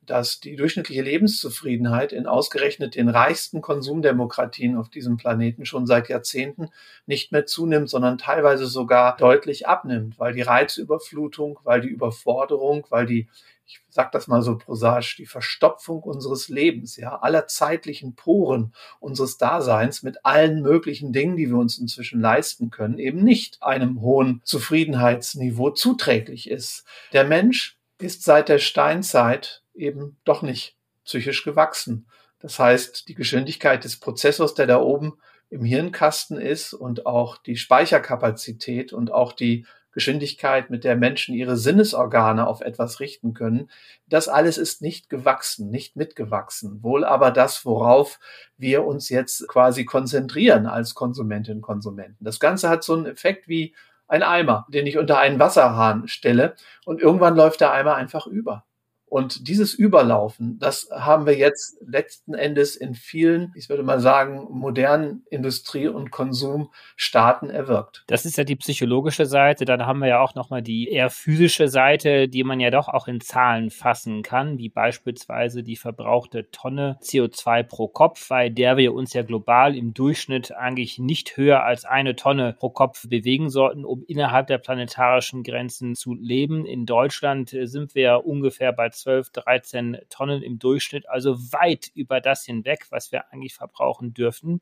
dass 0.10 0.40
die 0.40 0.56
durchschnittliche 0.56 1.02
Lebenszufriedenheit 1.02 2.12
in 2.14 2.26
ausgerechnet 2.26 2.96
den 2.96 3.10
reichsten 3.10 3.62
Konsumdemokratien 3.62 4.78
auf 4.78 4.90
diesem 4.90 5.18
Planeten 5.18 5.66
schon 5.66 5.86
seit 5.86 6.10
Jahrzehnten 6.10 6.70
nicht 7.06 7.32
mehr 7.32 7.46
zunimmt, 7.46 7.90
sondern 7.90 8.18
teilweise 8.18 8.68
sogar 8.68 9.18
deutlich 9.18 9.68
abnimmt, 9.68 10.20
weil 10.20 10.34
die 10.34 10.42
Reizüberflutung, 10.42 11.60
weil 11.64 11.82
die 11.82 11.90
Überforderung, 11.90 12.86
weil 12.90 13.06
die 13.06 13.28
ich 13.68 13.82
sag 13.90 14.14
das 14.14 14.28
mal 14.28 14.42
so 14.42 14.58
prosaisch, 14.58 15.18
die 15.18 15.26
Verstopfung 15.26 16.02
unseres 16.02 16.48
Lebens, 16.48 16.96
ja, 16.96 17.20
aller 17.20 17.48
zeitlichen 17.48 18.16
Poren 18.16 18.74
unseres 19.02 19.38
Daseins 19.38 20.04
mit 20.04 20.26
allen 20.26 20.62
möglichen 20.62 21.12
Dingen, 21.12 21.36
die 21.36 21.50
wir 21.50 21.58
uns 21.58 21.78
inzwischen 21.78 22.22
leisten 22.22 22.70
können, 22.70 22.98
eben 22.98 23.24
nicht 23.24 23.62
einem 23.62 24.02
hohen 24.02 24.42
Zufriedenheitsniveau 24.46 25.72
zuträglich 25.72 26.50
ist. 26.50 26.86
Der 27.12 27.26
Mensch 27.26 27.78
ist 28.00 28.24
seit 28.24 28.48
der 28.48 28.60
Steinzeit 28.60 29.64
eben 29.78 30.18
doch 30.26 30.42
nicht 30.42 30.76
psychisch 31.06 31.44
gewachsen. 31.44 32.08
Das 32.40 32.60
heißt, 32.60 33.08
die 33.08 33.16
Geschwindigkeit 33.16 33.84
des 33.84 34.00
Prozessors, 34.00 34.54
der 34.54 34.68
da 34.68 34.80
oben 34.80 35.18
im 35.50 35.64
Hirnkasten 35.64 36.40
ist 36.40 36.74
und 36.74 37.06
auch 37.06 37.38
die 37.38 37.56
Speicherkapazität 37.56 38.94
und 38.94 39.12
auch 39.12 39.32
die 39.32 39.66
Geschwindigkeit, 39.98 40.70
mit 40.70 40.84
der 40.84 40.96
Menschen 40.96 41.34
ihre 41.34 41.58
Sinnesorgane 41.58 42.46
auf 42.46 42.62
etwas 42.62 43.00
richten 43.00 43.34
können, 43.34 43.72
das 44.08 44.28
alles 44.28 44.60
ist 44.60 44.84
nicht 44.84 45.10
gewachsen, 45.10 45.72
nicht 45.72 45.96
mitgewachsen. 45.96 46.84
Wohl 46.84 47.04
aber 47.04 47.32
das, 47.32 47.66
worauf 47.66 48.20
wir 48.58 48.86
uns 48.86 49.10
jetzt 49.10 49.48
quasi 49.48 49.86
konzentrieren 49.86 50.68
als 50.68 50.94
Konsumentinnen 50.94 51.60
und 51.60 51.64
Konsumenten. 51.64 52.24
Das 52.24 52.40
Ganze 52.40 52.70
hat 52.70 52.84
so 52.84 52.94
einen 52.94 53.08
Effekt 53.08 53.48
wie 53.48 53.74
ein 54.08 54.22
Eimer, 54.22 54.68
den 54.70 54.86
ich 54.86 55.00
unter 55.00 55.18
einen 55.18 55.40
Wasserhahn 55.40 56.08
stelle 56.08 56.56
und 56.86 57.02
irgendwann 57.02 57.36
läuft 57.36 57.62
der 57.62 57.72
Eimer 57.72 57.96
einfach 57.96 58.28
über. 58.28 58.67
Und 59.10 59.48
dieses 59.48 59.74
Überlaufen, 59.74 60.60
das 60.60 60.90
haben 60.92 61.26
wir 61.26 61.38
jetzt 61.38 61.78
letzten 61.82 62.34
Endes 62.34 62.76
in 62.76 62.94
vielen, 62.94 63.54
ich 63.56 63.70
würde 63.70 63.84
mal 63.84 64.02
sagen, 64.02 64.48
modernen 64.50 65.24
Industrie- 65.30 65.88
und 65.88 66.12
Konsumstaaten 66.12 67.50
erwirkt. 67.50 68.04
Das 68.08 68.26
ist 68.26 68.38
ja 68.38 68.44
die 68.44 68.58
psychologische 68.58 69.26
Seite. 69.26 69.64
Dann 69.64 69.86
haben 69.86 70.00
wir 70.00 70.10
ja 70.10 70.20
auch 70.20 70.36
nochmal 70.36 70.62
die 70.62 70.90
eher 70.90 71.10
physische 71.10 71.70
Seite, 71.70 72.28
die 72.28 72.44
man 72.44 72.60
ja 72.60 72.70
doch 72.70 72.90
auch 72.90 73.08
in 73.08 73.22
Zahlen 73.22 73.70
fassen 73.70 74.24
kann, 74.24 74.58
wie 74.58 74.68
beispielsweise 74.68 75.64
die 75.64 75.78
verbrauchte 75.78 76.52
Tonne 76.52 76.98
CO2 77.02 77.64
pro 77.64 77.88
Kopf, 77.88 78.28
bei 78.28 78.50
der 78.50 78.76
wir 78.76 78.94
uns 78.94 79.14
ja 79.14 79.24
global 79.24 79.78
im 79.78 79.94
Durchschnitt 79.94 80.52
eigentlich 80.52 81.00
nicht 81.00 81.38
höher 81.38 81.64
als 81.64 81.86
eine 81.86 82.18
Tonne 82.18 82.58
pro 82.60 82.72
Kopf 82.72 83.08
bewegen 83.08 83.50
sollten, 83.50 83.86
um 83.86 84.04
innerhalb 84.06 84.48
der 84.48 84.58
planetarischen 84.58 85.44
Grenzen 85.44 85.96
zu 85.96 86.14
leben. 86.14 86.66
In 86.66 86.86
Deutschland 86.86 87.56
sind 87.64 87.96
wir 87.96 88.26
ungefähr 88.26 88.74
bei 88.74 88.90
12, 88.98 89.30
13 89.32 89.98
Tonnen 90.10 90.42
im 90.44 90.60
Durchschnitt, 90.60 91.10
also 91.10 91.38
weit 91.52 91.92
über 91.94 92.22
das 92.22 92.44
hinweg, 92.46 92.88
was 92.90 93.12
wir 93.12 93.32
eigentlich 93.32 93.54
verbrauchen 93.54 94.14
dürften. 94.14 94.62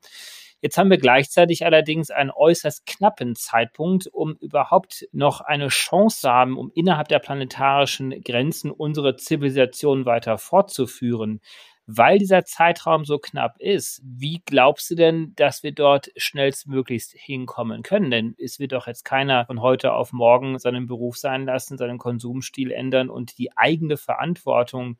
Jetzt 0.61 0.77
haben 0.77 0.89
wir 0.89 0.97
gleichzeitig 0.97 1.65
allerdings 1.65 2.09
einen 2.09 2.31
äußerst 2.31 2.85
knappen 2.85 3.35
Zeitpunkt, 3.35 4.07
um 4.07 4.35
überhaupt 4.35 5.07
noch 5.11 5.41
eine 5.41 5.67
Chance 5.67 6.21
zu 6.21 6.29
haben, 6.29 6.57
um 6.57 6.71
innerhalb 6.73 7.07
der 7.07 7.19
planetarischen 7.19 8.21
Grenzen 8.23 8.71
unsere 8.71 9.15
Zivilisation 9.15 10.05
weiter 10.05 10.37
fortzuführen 10.37 11.41
weil 11.87 12.17
dieser 12.17 12.45
Zeitraum 12.45 13.05
so 13.05 13.19
knapp 13.19 13.59
ist, 13.59 14.01
wie 14.03 14.41
glaubst 14.45 14.89
du 14.89 14.95
denn, 14.95 15.33
dass 15.35 15.63
wir 15.63 15.71
dort 15.71 16.09
schnellstmöglichst 16.17 17.13
hinkommen 17.13 17.83
können? 17.83 18.09
Denn 18.09 18.35
es 18.39 18.59
wird 18.59 18.71
doch 18.71 18.87
jetzt 18.87 19.05
keiner 19.05 19.45
von 19.45 19.61
heute 19.61 19.93
auf 19.93 20.11
morgen 20.11 20.57
seinen 20.57 20.87
Beruf 20.87 21.17
sein 21.17 21.45
lassen, 21.45 21.77
seinen 21.77 21.97
Konsumstil 21.97 22.71
ändern 22.71 23.09
und 23.09 23.37
die 23.37 23.55
eigene 23.55 23.97
Verantwortung 23.97 24.97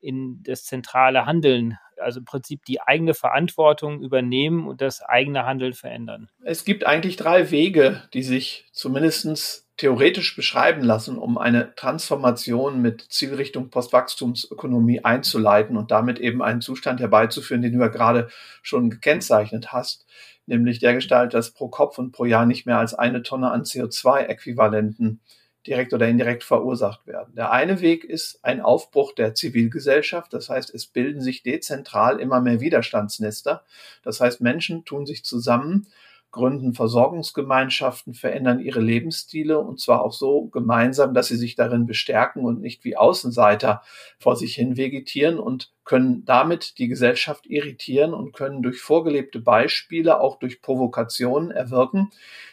in 0.00 0.42
das 0.42 0.64
zentrale 0.64 1.26
Handeln, 1.26 1.78
also 2.00 2.20
im 2.20 2.24
Prinzip 2.24 2.64
die 2.64 2.80
eigene 2.80 3.14
Verantwortung 3.14 4.02
übernehmen 4.02 4.66
und 4.68 4.80
das 4.80 5.00
eigene 5.02 5.44
Handeln 5.44 5.72
verändern? 5.72 6.28
Es 6.44 6.64
gibt 6.64 6.86
eigentlich 6.86 7.16
drei 7.16 7.50
Wege, 7.50 8.02
die 8.14 8.22
sich 8.22 8.68
zumindest 8.72 9.66
theoretisch 9.78 10.34
beschreiben 10.34 10.82
lassen, 10.82 11.18
um 11.18 11.38
eine 11.38 11.74
Transformation 11.76 12.82
mit 12.82 13.06
Zielrichtung 13.10 13.70
Postwachstumsökonomie 13.70 15.04
einzuleiten 15.04 15.76
und 15.76 15.90
damit 15.90 16.18
eben 16.18 16.42
einen 16.42 16.60
Zustand 16.60 17.00
herbeizuführen, 17.00 17.62
den 17.62 17.72
du 17.72 17.78
ja 17.78 17.88
gerade 17.88 18.28
schon 18.62 18.90
gekennzeichnet 18.90 19.72
hast, 19.72 20.04
nämlich 20.46 20.80
der 20.80 20.94
Gestalt, 20.94 21.32
dass 21.32 21.52
pro 21.52 21.68
Kopf 21.68 21.98
und 21.98 22.10
pro 22.10 22.24
Jahr 22.24 22.44
nicht 22.44 22.66
mehr 22.66 22.78
als 22.78 22.92
eine 22.92 23.22
Tonne 23.22 23.52
an 23.52 23.62
CO2-Äquivalenten 23.62 25.20
direkt 25.66 25.92
oder 25.92 26.08
indirekt 26.08 26.44
verursacht 26.44 27.06
werden. 27.06 27.34
Der 27.34 27.50
eine 27.50 27.80
Weg 27.80 28.04
ist 28.04 28.44
ein 28.44 28.60
Aufbruch 28.60 29.12
der 29.12 29.34
Zivilgesellschaft. 29.34 30.32
Das 30.32 30.48
heißt, 30.48 30.74
es 30.74 30.86
bilden 30.86 31.20
sich 31.20 31.42
dezentral 31.42 32.20
immer 32.20 32.40
mehr 32.40 32.60
Widerstandsnester. 32.60 33.64
Das 34.02 34.20
heißt, 34.20 34.40
Menschen 34.40 34.84
tun 34.84 35.06
sich 35.06 35.24
zusammen 35.24 35.88
gründen 36.30 36.74
Versorgungsgemeinschaften, 36.74 38.12
verändern 38.12 38.60
ihre 38.60 38.80
Lebensstile 38.80 39.58
und 39.58 39.80
zwar 39.80 40.04
auch 40.04 40.12
so 40.12 40.46
gemeinsam, 40.46 41.14
dass 41.14 41.28
sie 41.28 41.36
sich 41.36 41.54
darin 41.54 41.86
bestärken 41.86 42.44
und 42.44 42.60
nicht 42.60 42.84
wie 42.84 42.96
Außenseiter 42.96 43.82
vor 44.18 44.36
sich 44.36 44.54
hin 44.54 44.76
vegetieren 44.76 45.38
und 45.38 45.72
können 45.84 46.26
damit 46.26 46.78
die 46.78 46.88
Gesellschaft 46.88 47.46
irritieren 47.46 48.12
und 48.12 48.32
können 48.32 48.62
durch 48.62 48.80
vorgelebte 48.80 49.40
Beispiele, 49.40 50.20
auch 50.20 50.38
durch 50.38 50.60
Provokationen 50.60 51.50
erwirken, 51.50 52.10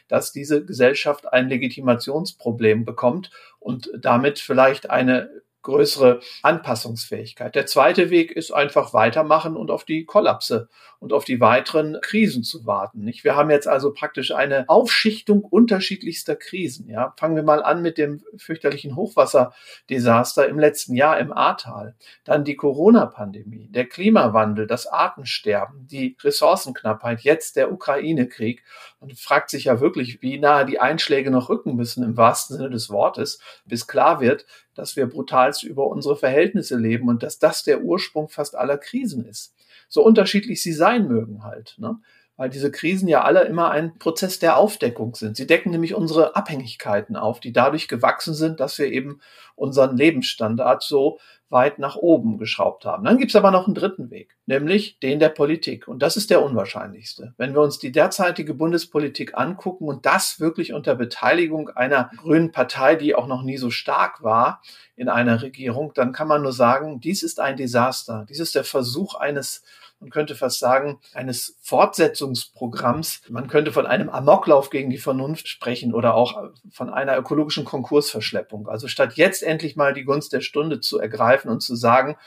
dass 0.07 0.31
diese 0.31 0.63
Gesellschaft 0.63 1.31
ein 1.33 1.49
Legitimationsproblem 1.49 2.85
bekommt 2.85 3.31
und 3.59 3.91
damit 3.99 4.39
vielleicht 4.39 4.89
eine 4.89 5.29
größere 5.65 6.21
Anpassungsfähigkeit. 6.43 7.55
Der 7.55 7.65
zweite 7.65 8.09
Weg 8.09 8.31
ist 8.31 8.51
einfach 8.51 8.93
weitermachen 8.93 9.57
und 9.57 9.69
auf 9.71 9.83
die 9.83 10.05
Kollapse 10.05 10.69
und 10.99 11.11
auf 11.11 11.25
die 11.25 11.41
weiteren 11.41 11.99
Krisen 12.01 12.43
zu 12.43 12.65
warten. 12.65 13.03
Nicht? 13.03 13.23
Wir 13.23 13.35
haben 13.35 13.49
jetzt 13.49 13.67
also 13.67 13.91
praktisch 13.91 14.31
eine 14.31 14.69
Aufschichtung 14.69 15.43
unterschiedlichster 15.43 16.35
Krisen. 16.35 16.89
Ja? 16.89 17.13
Fangen 17.17 17.35
wir 17.35 17.43
mal 17.43 17.63
an 17.63 17.81
mit 17.81 17.97
dem 17.97 18.23
fürchterlichen 18.37 18.95
Hochwasserdesaster 18.95 20.47
im 20.47 20.59
letzten 20.59 20.95
Jahr 20.95 21.19
im 21.19 21.33
Ahrtal. 21.33 21.95
Dann 22.23 22.43
die 22.43 22.55
Corona-Pandemie, 22.55 23.67
der 23.69 23.85
Klimawandel, 23.85 24.67
das 24.67 24.87
Artensterben, 24.87 25.87
die 25.87 26.15
Ressourcenknappheit, 26.23 27.21
jetzt 27.21 27.55
der 27.55 27.71
Ukraine-Krieg. 27.71 28.63
Und 28.99 29.19
fragt 29.19 29.49
sich 29.49 29.65
ja 29.65 29.79
wirklich, 29.79 30.21
wie 30.21 30.39
nahe 30.39 30.65
die 30.65 30.79
Einschläge 30.79 31.29
noch 31.29 31.49
rücken 31.49 31.75
müssen 31.75 32.03
im 32.03 32.17
wahrsten 32.17 32.57
Sinne 32.57 32.69
des 32.69 32.89
Wortes, 32.89 33.39
bis 33.65 33.85
klar 33.87 34.19
wird, 34.19 34.45
dass 34.75 34.95
wir 34.95 35.07
brutalst 35.07 35.63
über 35.63 35.87
unsere 35.87 36.15
Verhältnisse 36.15 36.77
leben 36.77 37.09
und 37.09 37.23
dass 37.23 37.39
das 37.39 37.63
der 37.63 37.81
Ursprung 37.81 38.29
fast 38.29 38.55
aller 38.55 38.77
Krisen 38.77 39.25
ist. 39.25 39.55
So 39.87 40.03
unterschiedlich 40.03 40.61
sie 40.61 40.73
sein 40.73 41.07
mögen 41.07 41.43
halt. 41.43 41.75
Ne? 41.77 41.97
Weil 42.37 42.49
diese 42.49 42.69
Krisen 42.69 43.07
ja 43.07 43.23
alle 43.23 43.45
immer 43.45 43.71
ein 43.71 43.97
Prozess 43.97 44.39
der 44.39 44.57
Aufdeckung 44.57 45.15
sind. 45.15 45.37
Sie 45.37 45.47
decken 45.47 45.71
nämlich 45.71 45.95
unsere 45.95 46.35
Abhängigkeiten 46.35 47.15
auf, 47.15 47.39
die 47.39 47.53
dadurch 47.53 47.87
gewachsen 47.87 48.33
sind, 48.33 48.59
dass 48.59 48.77
wir 48.77 48.91
eben 48.91 49.21
unseren 49.55 49.95
Lebensstandard 49.95 50.83
so 50.83 51.19
weit 51.49 51.79
nach 51.79 51.95
oben 51.95 52.37
geschraubt 52.37 52.85
haben. 52.85 53.03
Dann 53.03 53.17
gibt's 53.17 53.35
aber 53.35 53.51
noch 53.51 53.65
einen 53.65 53.75
dritten 53.75 54.09
Weg, 54.09 54.35
nämlich 54.45 54.99
den 54.99 55.19
der 55.19 55.29
Politik. 55.29 55.87
Und 55.87 55.99
das 55.99 56.17
ist 56.17 56.29
der 56.29 56.43
unwahrscheinlichste. 56.43 57.33
Wenn 57.37 57.53
wir 57.53 57.61
uns 57.61 57.77
die 57.77 57.91
derzeitige 57.91 58.53
Bundespolitik 58.53 59.37
angucken 59.37 59.87
und 59.87 60.05
das 60.05 60.39
wirklich 60.39 60.73
unter 60.73 60.95
Beteiligung 60.95 61.69
einer 61.69 62.09
grünen 62.17 62.51
Partei, 62.51 62.95
die 62.95 63.15
auch 63.15 63.27
noch 63.27 63.43
nie 63.43 63.57
so 63.57 63.69
stark 63.69 64.23
war 64.23 64.61
in 64.95 65.07
einer 65.07 65.41
Regierung, 65.41 65.91
dann 65.93 66.13
kann 66.13 66.27
man 66.27 66.41
nur 66.41 66.53
sagen, 66.53 66.99
dies 66.99 67.21
ist 67.21 67.39
ein 67.39 67.57
Desaster. 67.57 68.25
Dies 68.27 68.39
ist 68.39 68.55
der 68.55 68.63
Versuch 68.63 69.15
eines 69.15 69.63
man 69.99 70.09
könnte 70.09 70.35
fast 70.35 70.59
sagen, 70.59 70.99
eines 71.13 71.57
Fortsetzungsprogramms. 71.61 73.21
Man 73.29 73.47
könnte 73.47 73.71
von 73.71 73.85
einem 73.85 74.09
Amoklauf 74.09 74.69
gegen 74.69 74.89
die 74.89 74.97
Vernunft 74.97 75.47
sprechen 75.47 75.93
oder 75.93 76.15
auch 76.15 76.51
von 76.71 76.89
einer 76.89 77.17
ökologischen 77.17 77.65
Konkursverschleppung. 77.65 78.67
Also 78.67 78.87
statt 78.87 79.13
jetzt 79.15 79.41
endlich 79.41 79.75
mal 79.75 79.93
die 79.93 80.03
Gunst 80.03 80.33
der 80.33 80.41
Stunde 80.41 80.79
zu 80.79 80.99
ergreifen 80.99 81.49
und 81.49 81.61
zu 81.61 81.75
sagen, 81.75 82.17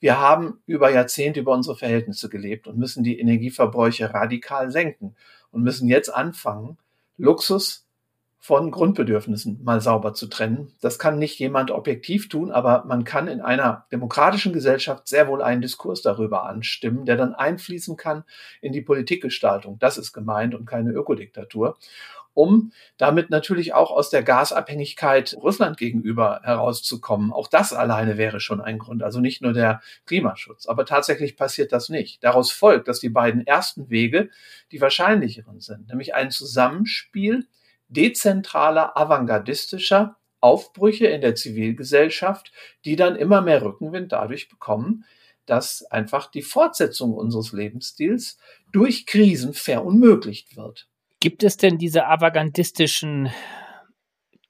wir 0.00 0.18
haben 0.18 0.62
über 0.66 0.90
Jahrzehnte 0.90 1.40
über 1.40 1.52
unsere 1.52 1.76
Verhältnisse 1.76 2.28
gelebt 2.28 2.66
und 2.66 2.78
müssen 2.78 3.02
die 3.02 3.18
Energieverbräuche 3.18 4.14
radikal 4.14 4.70
senken 4.70 5.16
und 5.50 5.62
müssen 5.62 5.88
jetzt 5.88 6.08
anfangen, 6.08 6.78
Luxus 7.16 7.87
von 8.40 8.70
Grundbedürfnissen 8.70 9.62
mal 9.64 9.80
sauber 9.80 10.14
zu 10.14 10.28
trennen. 10.28 10.72
Das 10.80 10.98
kann 10.98 11.18
nicht 11.18 11.38
jemand 11.38 11.70
objektiv 11.70 12.28
tun, 12.28 12.50
aber 12.52 12.84
man 12.86 13.04
kann 13.04 13.26
in 13.26 13.40
einer 13.40 13.86
demokratischen 13.90 14.52
Gesellschaft 14.52 15.08
sehr 15.08 15.26
wohl 15.28 15.42
einen 15.42 15.60
Diskurs 15.60 16.02
darüber 16.02 16.44
anstimmen, 16.44 17.04
der 17.04 17.16
dann 17.16 17.34
einfließen 17.34 17.96
kann 17.96 18.24
in 18.60 18.72
die 18.72 18.80
Politikgestaltung. 18.80 19.78
Das 19.80 19.98
ist 19.98 20.12
gemeint 20.12 20.54
und 20.54 20.66
keine 20.66 20.92
Ökodiktatur 20.92 21.76
um 22.38 22.70
damit 22.98 23.30
natürlich 23.30 23.74
auch 23.74 23.90
aus 23.90 24.10
der 24.10 24.22
Gasabhängigkeit 24.22 25.36
Russland 25.42 25.76
gegenüber 25.76 26.40
herauszukommen. 26.44 27.32
Auch 27.32 27.48
das 27.48 27.72
alleine 27.72 28.16
wäre 28.16 28.38
schon 28.38 28.60
ein 28.60 28.78
Grund, 28.78 29.02
also 29.02 29.18
nicht 29.18 29.42
nur 29.42 29.52
der 29.52 29.82
Klimaschutz. 30.06 30.66
Aber 30.66 30.86
tatsächlich 30.86 31.36
passiert 31.36 31.72
das 31.72 31.88
nicht. 31.88 32.22
Daraus 32.22 32.52
folgt, 32.52 32.86
dass 32.86 33.00
die 33.00 33.08
beiden 33.08 33.44
ersten 33.44 33.90
Wege 33.90 34.30
die 34.70 34.80
wahrscheinlicheren 34.80 35.58
sind, 35.58 35.88
nämlich 35.88 36.14
ein 36.14 36.30
Zusammenspiel 36.30 37.48
dezentraler, 37.88 38.96
avantgardistischer 38.96 40.16
Aufbrüche 40.40 41.06
in 41.06 41.20
der 41.20 41.34
Zivilgesellschaft, 41.34 42.52
die 42.84 42.96
dann 42.96 43.16
immer 43.16 43.40
mehr 43.40 43.62
Rückenwind 43.62 44.12
dadurch 44.12 44.48
bekommen, 44.48 45.04
dass 45.46 45.82
einfach 45.84 46.30
die 46.30 46.42
Fortsetzung 46.42 47.14
unseres 47.14 47.52
Lebensstils 47.52 48.38
durch 48.70 49.06
Krisen 49.06 49.54
verunmöglicht 49.54 50.56
wird. 50.56 50.88
Gibt 51.20 51.42
es 51.42 51.56
denn 51.56 51.78
diese 51.78 52.06
avantgardistischen 52.06 53.30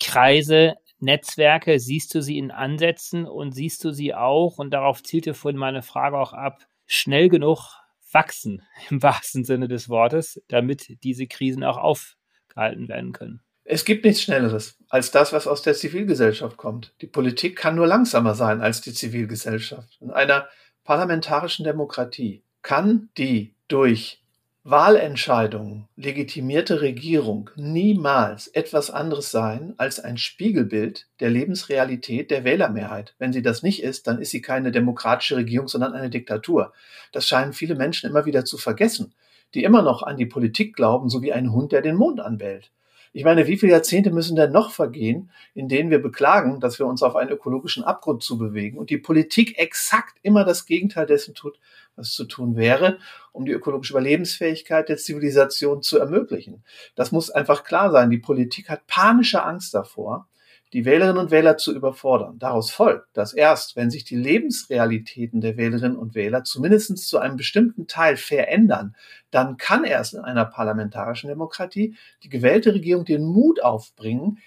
Kreise, 0.01 0.75
Netzwerke? 0.99 1.79
Siehst 1.79 2.15
du 2.15 2.21
sie 2.21 2.37
in 2.37 2.51
Ansätzen 2.51 3.27
und 3.27 3.53
siehst 3.53 3.85
du 3.85 3.93
sie 3.93 4.15
auch, 4.15 4.59
und 4.59 4.71
darauf 4.71 5.03
zielte 5.03 5.33
vorhin 5.33 5.59
meine 5.59 5.83
Frage 5.83 6.19
auch 6.19 6.33
ab, 6.33 6.67
schnell 6.85 7.29
genug 7.29 7.79
wachsen 8.13 8.63
im 8.91 9.03
wahrsten 9.03 9.45
Sinne 9.45 9.69
des 9.69 9.89
Wortes, 9.89 10.43
damit 10.49 11.03
diese 11.03 11.27
Krisen 11.27 11.65
auch 11.65 11.79
auf 11.79 12.18
gehalten 12.59 12.89
werden 12.89 13.13
können. 13.13 13.41
Es 13.65 13.85
gibt 13.85 14.05
nichts 14.05 14.23
Schnelleres 14.23 14.77
als 14.89 15.11
das, 15.11 15.33
was 15.33 15.47
aus 15.47 15.63
der 15.63 15.75
Zivilgesellschaft 15.75 16.57
kommt. 16.57 16.93
Die 17.03 17.07
Politik 17.07 17.57
kann 17.57 17.77
nur 17.77 17.87
langsamer 17.87 18.35
sein 18.35 18.61
als 18.61 18.81
die 18.81 18.95
Zivilgesellschaft. 18.95 19.99
In 20.01 20.11
einer 20.11 20.49
parlamentarischen 20.85 21.65
Demokratie 21.65 22.43
kann 22.63 23.11
die 23.17 23.55
durch 23.69 24.23
Wahlentscheidungen 24.65 25.87
legitimierte 25.97 26.81
Regierung 26.81 27.51
niemals 27.57 28.49
etwas 28.49 28.91
anderes 28.91 29.31
sein 29.31 29.75
als 29.77 30.01
ein 30.01 30.19
Spiegelbild 30.19 31.07
der 31.21 31.31
Lebensrealität 31.31 32.31
der 32.31 32.45
Wählermehrheit. 32.45 33.15
Wenn 33.19 33.33
sie 33.33 33.43
das 33.43 33.63
nicht 33.63 33.83
ist, 33.83 34.07
dann 34.07 34.19
ist 34.19 34.31
sie 34.31 34.43
keine 34.43 34.73
demokratische 34.73 35.37
Regierung, 35.37 35.69
sondern 35.69 35.93
eine 35.93 36.11
Diktatur. 36.11 36.73
Das 37.13 37.27
scheinen 37.27 37.53
viele 37.53 37.77
Menschen 37.77 38.11
immer 38.11 38.25
wieder 38.27 38.45
zu 38.45 38.59
vergessen 38.59 39.15
die 39.55 39.65
immer 39.65 39.83
noch 39.83 40.03
an 40.03 40.17
die 40.17 40.27
Politik 40.27 40.75
glauben, 40.75 41.09
so 41.09 41.23
wie 41.23 41.33
ein 41.33 41.53
Hund, 41.53 41.73
der 41.73 41.83
den 41.83 41.97
Mond 41.97 42.21
anbellt. 42.21 42.71
Ich 43.13 43.25
meine, 43.25 43.47
wie 43.47 43.57
viele 43.57 43.73
Jahrzehnte 43.73 44.11
müssen 44.11 44.37
denn 44.37 44.53
noch 44.53 44.71
vergehen, 44.71 45.31
in 45.55 45.69
denen 45.69 45.91
wir 45.91 46.01
beklagen, 46.01 46.61
dass 46.61 46.79
wir 46.79 46.87
uns 46.87 47.03
auf 47.03 47.17
einen 47.17 47.31
ökologischen 47.31 47.83
Abgrund 47.83 48.23
zubewegen 48.23 48.79
und 48.79 48.91
die 48.91 48.99
Politik 48.99 49.59
exakt 49.59 50.19
immer 50.23 50.45
das 50.45 50.67
Gegenteil 50.67 51.07
dessen 51.07 51.35
tut, 51.35 51.59
was 51.97 52.13
zu 52.13 52.27
tun 52.27 52.57
wäre, 52.57 52.99
um 53.33 53.47
die 53.47 53.53
ökologische 53.53 53.95
Überlebensfähigkeit 53.95 54.89
der 54.89 54.99
Zivilisation 54.99 55.83
zu 55.83 55.99
ermöglichen. 55.99 56.63
Das 56.95 57.11
muss 57.11 57.31
einfach 57.31 57.65
klar 57.65 57.91
sein. 57.91 58.11
Die 58.11 58.19
Politik 58.19 58.69
hat 58.69 58.87
panische 58.87 59.43
Angst 59.43 59.75
davor, 59.75 60.29
die 60.73 60.85
Wählerinnen 60.85 61.19
und 61.19 61.31
Wähler 61.31 61.57
zu 61.57 61.75
überfordern. 61.75 62.39
Daraus 62.39 62.71
folgt, 62.71 63.07
dass 63.17 63.33
erst, 63.33 63.77
wenn 63.77 63.91
sich 63.91 64.05
die 64.05 64.17
Lebensrealitäten 64.17 65.41
der 65.41 65.57
Wählerinnen 65.57 65.97
und 65.97 66.15
Wähler 66.15 66.45
zumindest 66.45 67.09
zu 67.09 67.19
einem 67.19 67.37
bestimmten 67.37 67.87
Teil 67.87 68.17
verändern, 68.17 68.95
dann 69.31 69.57
kann 69.57 69.85
erst 69.85 70.15
in 70.15 70.21
einer 70.21 70.45
parlamentarischen 70.45 71.29
Demokratie 71.29 71.97
die 72.23 72.29
gewählte 72.29 72.75
Regierung 72.75 73.05
den 73.05 73.25
Mut 73.25 73.63
aufbringen, 73.63 74.39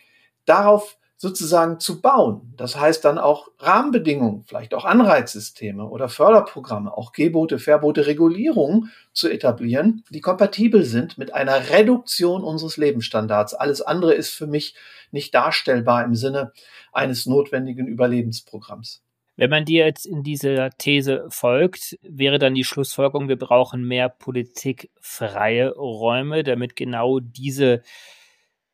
darauf 0.45 0.97
sozusagen 1.21 1.79
zu 1.79 2.01
bauen. 2.01 2.51
Das 2.57 2.79
heißt 2.79 3.05
dann 3.05 3.19
auch 3.19 3.49
Rahmenbedingungen, 3.59 4.43
vielleicht 4.47 4.73
auch 4.73 4.85
Anreizsysteme 4.85 5.87
oder 5.87 6.09
Förderprogramme, 6.09 6.97
auch 6.97 7.11
Gebote, 7.11 7.59
Verbote, 7.59 8.07
Regulierungen 8.07 8.91
zu 9.13 9.29
etablieren, 9.29 10.03
die 10.09 10.19
kompatibel 10.19 10.83
sind 10.83 11.19
mit 11.19 11.31
einer 11.31 11.69
Reduktion 11.69 12.43
unseres 12.43 12.77
Lebensstandards. 12.77 13.53
Alles 13.53 13.83
andere 13.83 14.15
ist 14.15 14.31
für 14.31 14.47
mich 14.47 14.73
nicht 15.11 15.35
darstellbar 15.35 16.03
im 16.03 16.15
Sinne 16.15 16.53
eines 16.91 17.27
notwendigen 17.27 17.85
Überlebensprogramms. 17.85 19.03
Wenn 19.35 19.51
man 19.51 19.65
dir 19.65 19.85
jetzt 19.85 20.07
in 20.07 20.23
dieser 20.23 20.71
These 20.71 21.27
folgt, 21.29 21.99
wäre 22.01 22.39
dann 22.39 22.55
die 22.55 22.63
Schlussfolgerung, 22.63 23.29
wir 23.29 23.37
brauchen 23.37 23.87
mehr 23.87 24.09
politikfreie 24.09 25.69
Räume, 25.75 26.41
damit 26.41 26.75
genau 26.75 27.19
diese 27.19 27.83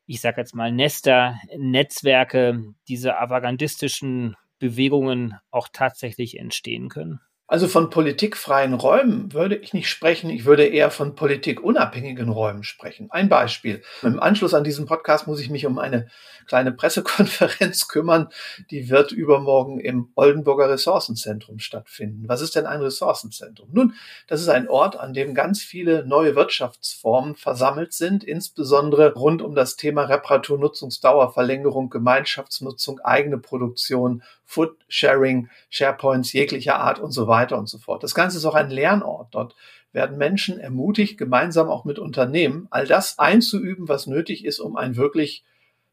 ich 0.08 0.22
sage 0.22 0.42
jetzt 0.42 0.56
mal, 0.56 0.72
Nester, 0.72 1.38
Netzwerke, 1.58 2.64
diese 2.88 3.18
avantgardistischen 3.18 4.36
Bewegungen 4.58 5.36
auch 5.52 5.68
tatsächlich 5.72 6.40
entstehen 6.40 6.90
können? 6.90 7.20
Also 7.50 7.70
von 7.70 7.90
politikfreien 7.90 8.74
Räumen 8.74 9.32
würde 9.32 9.56
ich 9.56 9.74
nicht 9.74 9.90
sprechen, 9.90 10.30
ich 10.30 10.44
würde 10.44 10.66
eher 10.66 10.92
von 10.92 11.16
politikunabhängigen 11.16 12.28
Räumen 12.28 12.64
sprechen. 12.64 13.08
Ein 13.10 13.30
Beispiel. 13.30 13.82
Im 14.04 14.20
Anschluss 14.20 14.54
an 14.54 14.66
diesen 14.66 14.86
Podcast 14.86 15.28
muss 15.28 15.40
ich 15.40 15.50
mich 15.50 15.66
um 15.66 15.80
eine 15.80 16.10
kleine 16.46 16.74
Pressekonferenz 16.74 17.88
kümmern, 17.88 18.28
die 18.70 18.90
wird 18.90 19.14
übermorgen 19.14 19.80
im 19.80 20.10
Oldenburger 20.16 20.70
Ressourcenzentrum 20.70 21.60
stattfinden. 21.60 22.28
Was 22.28 22.42
ist 22.42 22.56
denn 22.56 22.66
ein 22.66 22.82
Ressourcenzentrum? 22.82 23.70
Nun, 23.72 23.94
das 24.28 24.42
ist 24.42 24.50
ein 24.50 24.68
Ort, 24.68 25.00
an 25.00 25.14
dem 25.14 25.34
ganz 25.34 25.62
viele 25.62 26.06
neue 26.06 26.36
Wirtschaftsformen 26.36 27.36
versammelt 27.36 27.94
sind, 27.94 28.26
insbesondere 28.26 29.14
rund 29.14 29.42
um 29.42 29.56
das 29.56 29.78
Thema 29.78 30.04
Reparatur, 30.04 30.58
Nutzungsdauerverlängerung, 30.58 31.90
Gemeinschaftsnutzung, 31.90 33.00
eigene 33.00 33.38
Produktion, 33.38 34.22
Food 34.48 34.78
Sharing, 34.88 35.50
SharePoints 35.70 36.32
jeglicher 36.32 36.80
Art 36.80 37.00
und 37.00 37.12
so 37.12 37.28
weiter 37.28 37.58
und 37.58 37.68
so 37.68 37.78
fort. 37.78 38.02
Das 38.02 38.16
Ganze 38.16 38.38
ist 38.38 38.46
auch 38.46 38.56
ein 38.56 38.72
Lernort. 38.72 39.36
Dort 39.36 39.56
werden 39.92 40.18
Menschen 40.18 40.60
ermutigt, 40.60 41.18
gemeinsam 41.18 41.70
auch 41.70 41.84
mit 41.84 42.00
Unternehmen, 42.00 42.68
all 42.72 42.88
das 42.88 43.20
einzuüben, 43.20 43.90
was 43.90 44.08
nötig 44.08 44.46
ist, 44.46 44.60
um 44.60 44.78
ein 44.78 44.96
wirklich 44.96 45.44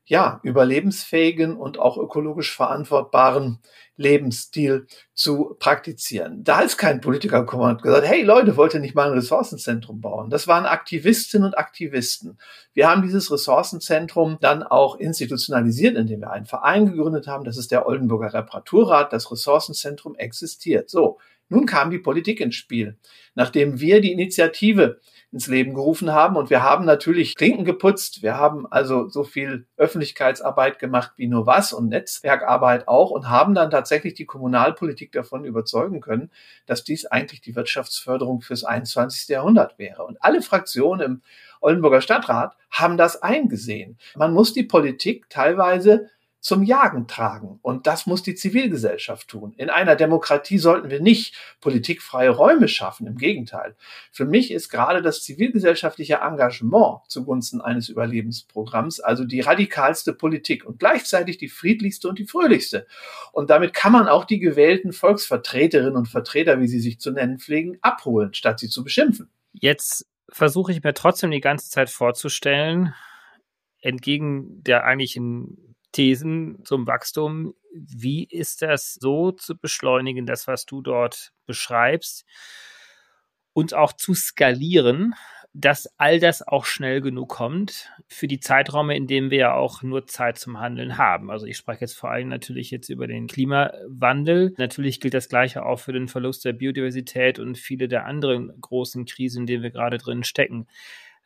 ja, 0.07 0.41
überlebensfähigen 0.43 1.57
und 1.57 1.79
auch 1.79 1.97
ökologisch 1.97 2.55
verantwortbaren 2.55 3.59
Lebensstil 3.97 4.87
zu 5.15 5.57
praktizieren. 5.59 6.43
Da 6.45 6.61
ist 6.61 6.77
kein 6.77 7.01
Politiker 7.01 7.41
gekommen 7.41 7.71
und 7.71 7.83
gesagt, 7.83 8.07
hey 8.07 8.23
Leute, 8.23 8.57
wollt 8.57 8.75
ihr 8.75 8.81
nicht 8.81 8.95
mal 8.95 9.09
ein 9.09 9.15
Ressourcenzentrum 9.15 10.01
bauen? 10.01 10.31
Das 10.31 10.49
waren 10.49 10.67
Aktivistinnen 10.67 11.47
und 11.47 11.59
Aktivisten. 11.59 12.39
Wir 12.73 12.89
haben 12.89 13.03
dieses 13.03 13.31
Ressourcenzentrum 13.31 14.39
dann 14.41 14.63
auch 14.63 14.97
institutionalisiert, 14.97 15.97
indem 15.97 16.21
wir 16.21 16.31
einen 16.31 16.47
Verein 16.47 16.87
gegründet 16.87 17.27
haben. 17.27 17.45
Das 17.45 17.57
ist 17.57 17.71
der 17.71 17.87
Oldenburger 17.87 18.35
Reparaturrat. 18.35 19.13
Das 19.13 19.31
Ressourcenzentrum 19.31 20.17
existiert. 20.17 20.91
So. 20.91 21.19
Nun 21.49 21.67
kam 21.67 21.91
die 21.91 21.99
Politik 21.99 22.41
ins 22.41 22.55
Spiel. 22.55 22.99
Nachdem 23.35 23.81
wir 23.81 24.01
die 24.01 24.13
Initiative 24.13 25.01
ins 25.35 25.49
Leben 25.49 25.75
gerufen 25.75 26.13
haben. 26.13 26.37
Und 26.37 26.49
wir 26.49 26.63
haben 26.63 26.85
natürlich 26.85 27.35
Klinken 27.35 27.65
geputzt. 27.65 28.23
Wir 28.23 28.37
haben 28.39 28.71
also 28.71 29.09
so 29.09 29.25
viel 29.25 29.67
Öffentlichkeitsarbeit 29.77 30.79
gemacht 30.79 31.11
wie 31.17 31.27
nur 31.27 31.45
was 31.45 31.73
und 31.73 31.89
Netzwerkarbeit 31.89 32.87
auch 32.87 33.11
und 33.11 33.29
haben 33.29 33.53
dann 33.53 33.69
tatsächlich 33.69 34.15
die 34.15 34.27
Kommunalpolitik 34.27 35.11
davon 35.11 35.45
überzeugen 35.45 36.01
können, 36.01 36.31
dass 36.67 36.85
dies 36.85 37.07
eigentlich 37.07 37.41
die 37.41 37.57
Wirtschaftsförderung 37.57 38.43
fürs 38.43 38.63
21. 38.63 39.29
Jahrhundert 39.29 39.77
wäre. 39.77 40.05
Und 40.05 40.23
alle 40.23 40.41
Fraktionen 40.41 41.05
im 41.05 41.23
Oldenburger 41.61 42.01
Stadtrat 42.01 42.57
haben 42.71 42.97
das 42.97 43.21
eingesehen. 43.21 43.99
Man 44.15 44.33
muss 44.33 44.53
die 44.53 44.63
Politik 44.63 45.29
teilweise 45.31 46.11
zum 46.45 46.63
Jagen 46.63 47.09
tragen. 47.09 47.59
Und 47.63 47.87
das 47.87 48.05
muss 48.05 48.23
die 48.23 48.35
Zivilgesellschaft 48.35 49.29
tun. 49.29 49.55
In 49.57 49.71
einer 49.71 49.97
Demokratie 49.97 50.59
sollten 50.59 50.91
wir 50.91 51.01
nicht 51.01 51.35
politikfreie 51.63 52.29
Räume 52.29 52.69
schaffen. 52.69 53.07
Im 53.07 53.17
Gegenteil. 53.17 53.77
Für 54.13 54.27
mich 54.27 54.51
ist 54.51 54.69
gerade 54.69 55.01
das 55.01 55.23
zivilgesellschaftliche 55.23 56.17
Engagement 56.17 56.99
zugunsten 57.09 57.63
eines 57.63 57.89
Überlebensprogramms 57.89 59.01
also 59.01 59.25
die 59.25 59.41
radikalste 59.41 60.13
Politik 60.13 60.67
und 60.67 60.79
gleichzeitig 60.79 61.39
die 61.39 61.49
friedlichste 61.49 62.11
und 62.11 62.19
die 62.19 62.27
fröhlichste. 62.27 62.87
Und 63.33 63.49
damit 63.49 63.73
kann 63.73 63.93
man 63.93 64.07
auch 64.07 64.27
die 64.27 64.39
gewählten 64.39 64.93
Volksvertreterinnen 64.93 65.97
und 65.97 66.09
Vertreter, 66.09 66.61
wie 66.61 66.69
sie 66.69 66.81
sich 66.81 67.01
zu 67.01 67.11
nennen 67.11 67.39
pflegen, 67.39 67.79
abholen, 67.81 68.35
statt 68.35 68.61
sie 68.61 68.69
zu 68.69 68.85
beschimpfen. 68.85 69.31
Jetzt 69.55 70.07
versuche 70.29 70.73
ich 70.73 70.83
mir 70.83 70.93
trotzdem 70.93 71.31
die 71.31 71.41
ganze 71.41 71.71
Zeit 71.71 71.89
vorzustellen, 71.89 72.93
entgegen 73.81 74.63
der 74.63 74.85
eigentlichen 74.85 75.74
Thesen 75.95 76.59
zum 76.65 76.87
Wachstum. 76.87 77.55
Wie 77.73 78.25
ist 78.25 78.61
das 78.61 78.95
so 78.95 79.33
zu 79.33 79.57
beschleunigen, 79.57 80.27
das, 80.27 80.47
was 80.47 80.67
du 80.67 80.83
dort 80.83 81.33
beschreibst, 81.47 82.27
und 83.55 83.73
auch 83.73 83.93
zu 83.93 84.15
skalieren, 84.15 85.15
dass 85.53 85.89
all 85.99 86.19
das 86.19 86.47
auch 86.47 86.65
schnell 86.65 87.01
genug 87.01 87.29
kommt 87.29 87.89
für 88.09 88.27
die 88.27 88.41
Zeiträume, 88.41 88.97
in 88.97 89.07
denen 89.07 89.31
wir 89.31 89.39
ja 89.39 89.55
auch 89.55 89.85
nur 89.85 90.09
Zeit 90.09 90.37
zum 90.37 90.59
Handeln 90.59 90.99
haben. 90.99 91.31
Also 91.31 91.47
ich 91.47 91.57
spreche 91.57 91.83
jetzt 91.83 91.97
vor 91.97 92.11
allem 92.11 92.29
natürlich 92.29 92.73
jetzt 92.73 92.89
über 92.89 93.07
den 93.07 93.29
Klimawandel. 93.29 94.53
Natürlich 94.59 94.99
gilt 94.99 95.15
das 95.15 95.29
Gleiche 95.29 95.65
auch 95.65 95.79
für 95.79 95.93
den 95.93 96.09
Verlust 96.09 96.45
der 96.45 96.55
Biodiversität 96.55 97.39
und 97.39 97.57
viele 97.57 97.87
der 97.87 98.05
anderen 98.05 98.53
großen 98.61 99.05
Krisen, 99.05 99.43
in 99.43 99.47
denen 99.47 99.63
wir 99.63 99.71
gerade 99.71 99.99
drin 99.99 100.25
stecken. 100.25 100.67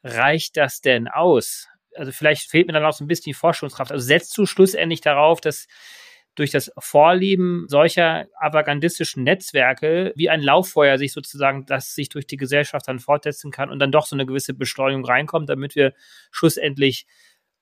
Reicht 0.05 0.59
das 0.59 0.83
denn 0.83 1.09
aus? 1.09 1.69
Also 1.99 2.13
vielleicht 2.13 2.51
fehlt 2.51 2.67
mir 2.67 2.73
dann 2.73 2.85
auch 2.85 2.93
so 2.93 3.05
ein 3.05 3.09
bisschen 3.09 3.31
die 3.31 3.35
Forschungskraft. 3.35 3.93
Also 3.93 4.05
setzt 4.05 4.37
du 4.39 4.47
schlussendlich 4.47 5.01
darauf, 5.01 5.41
dass 5.41 5.67
durch 6.35 6.51
das 6.53 6.71
Vorleben 6.79 7.67
solcher 7.69 8.27
avantgardistischen 8.39 9.25
Netzwerke 9.25 10.13
wie 10.15 10.31
ein 10.31 10.41
Lauffeuer 10.41 10.97
sich 10.97 11.13
sozusagen, 11.13 11.67
das 11.67 11.95
sich 11.95 12.09
durch 12.11 12.27
die 12.27 12.37
Gesellschaft 12.37 12.87
dann 12.87 13.01
fortsetzen 13.01 13.51
kann 13.51 13.71
und 13.71 13.81
dann 13.81 13.91
doch 13.91 14.07
so 14.07 14.15
eine 14.15 14.25
gewisse 14.25 14.55
Beschleunigung 14.55 15.05
reinkommt, 15.05 15.49
damit 15.49 15.75
wir 15.75 15.95
schlussendlich 16.31 17.07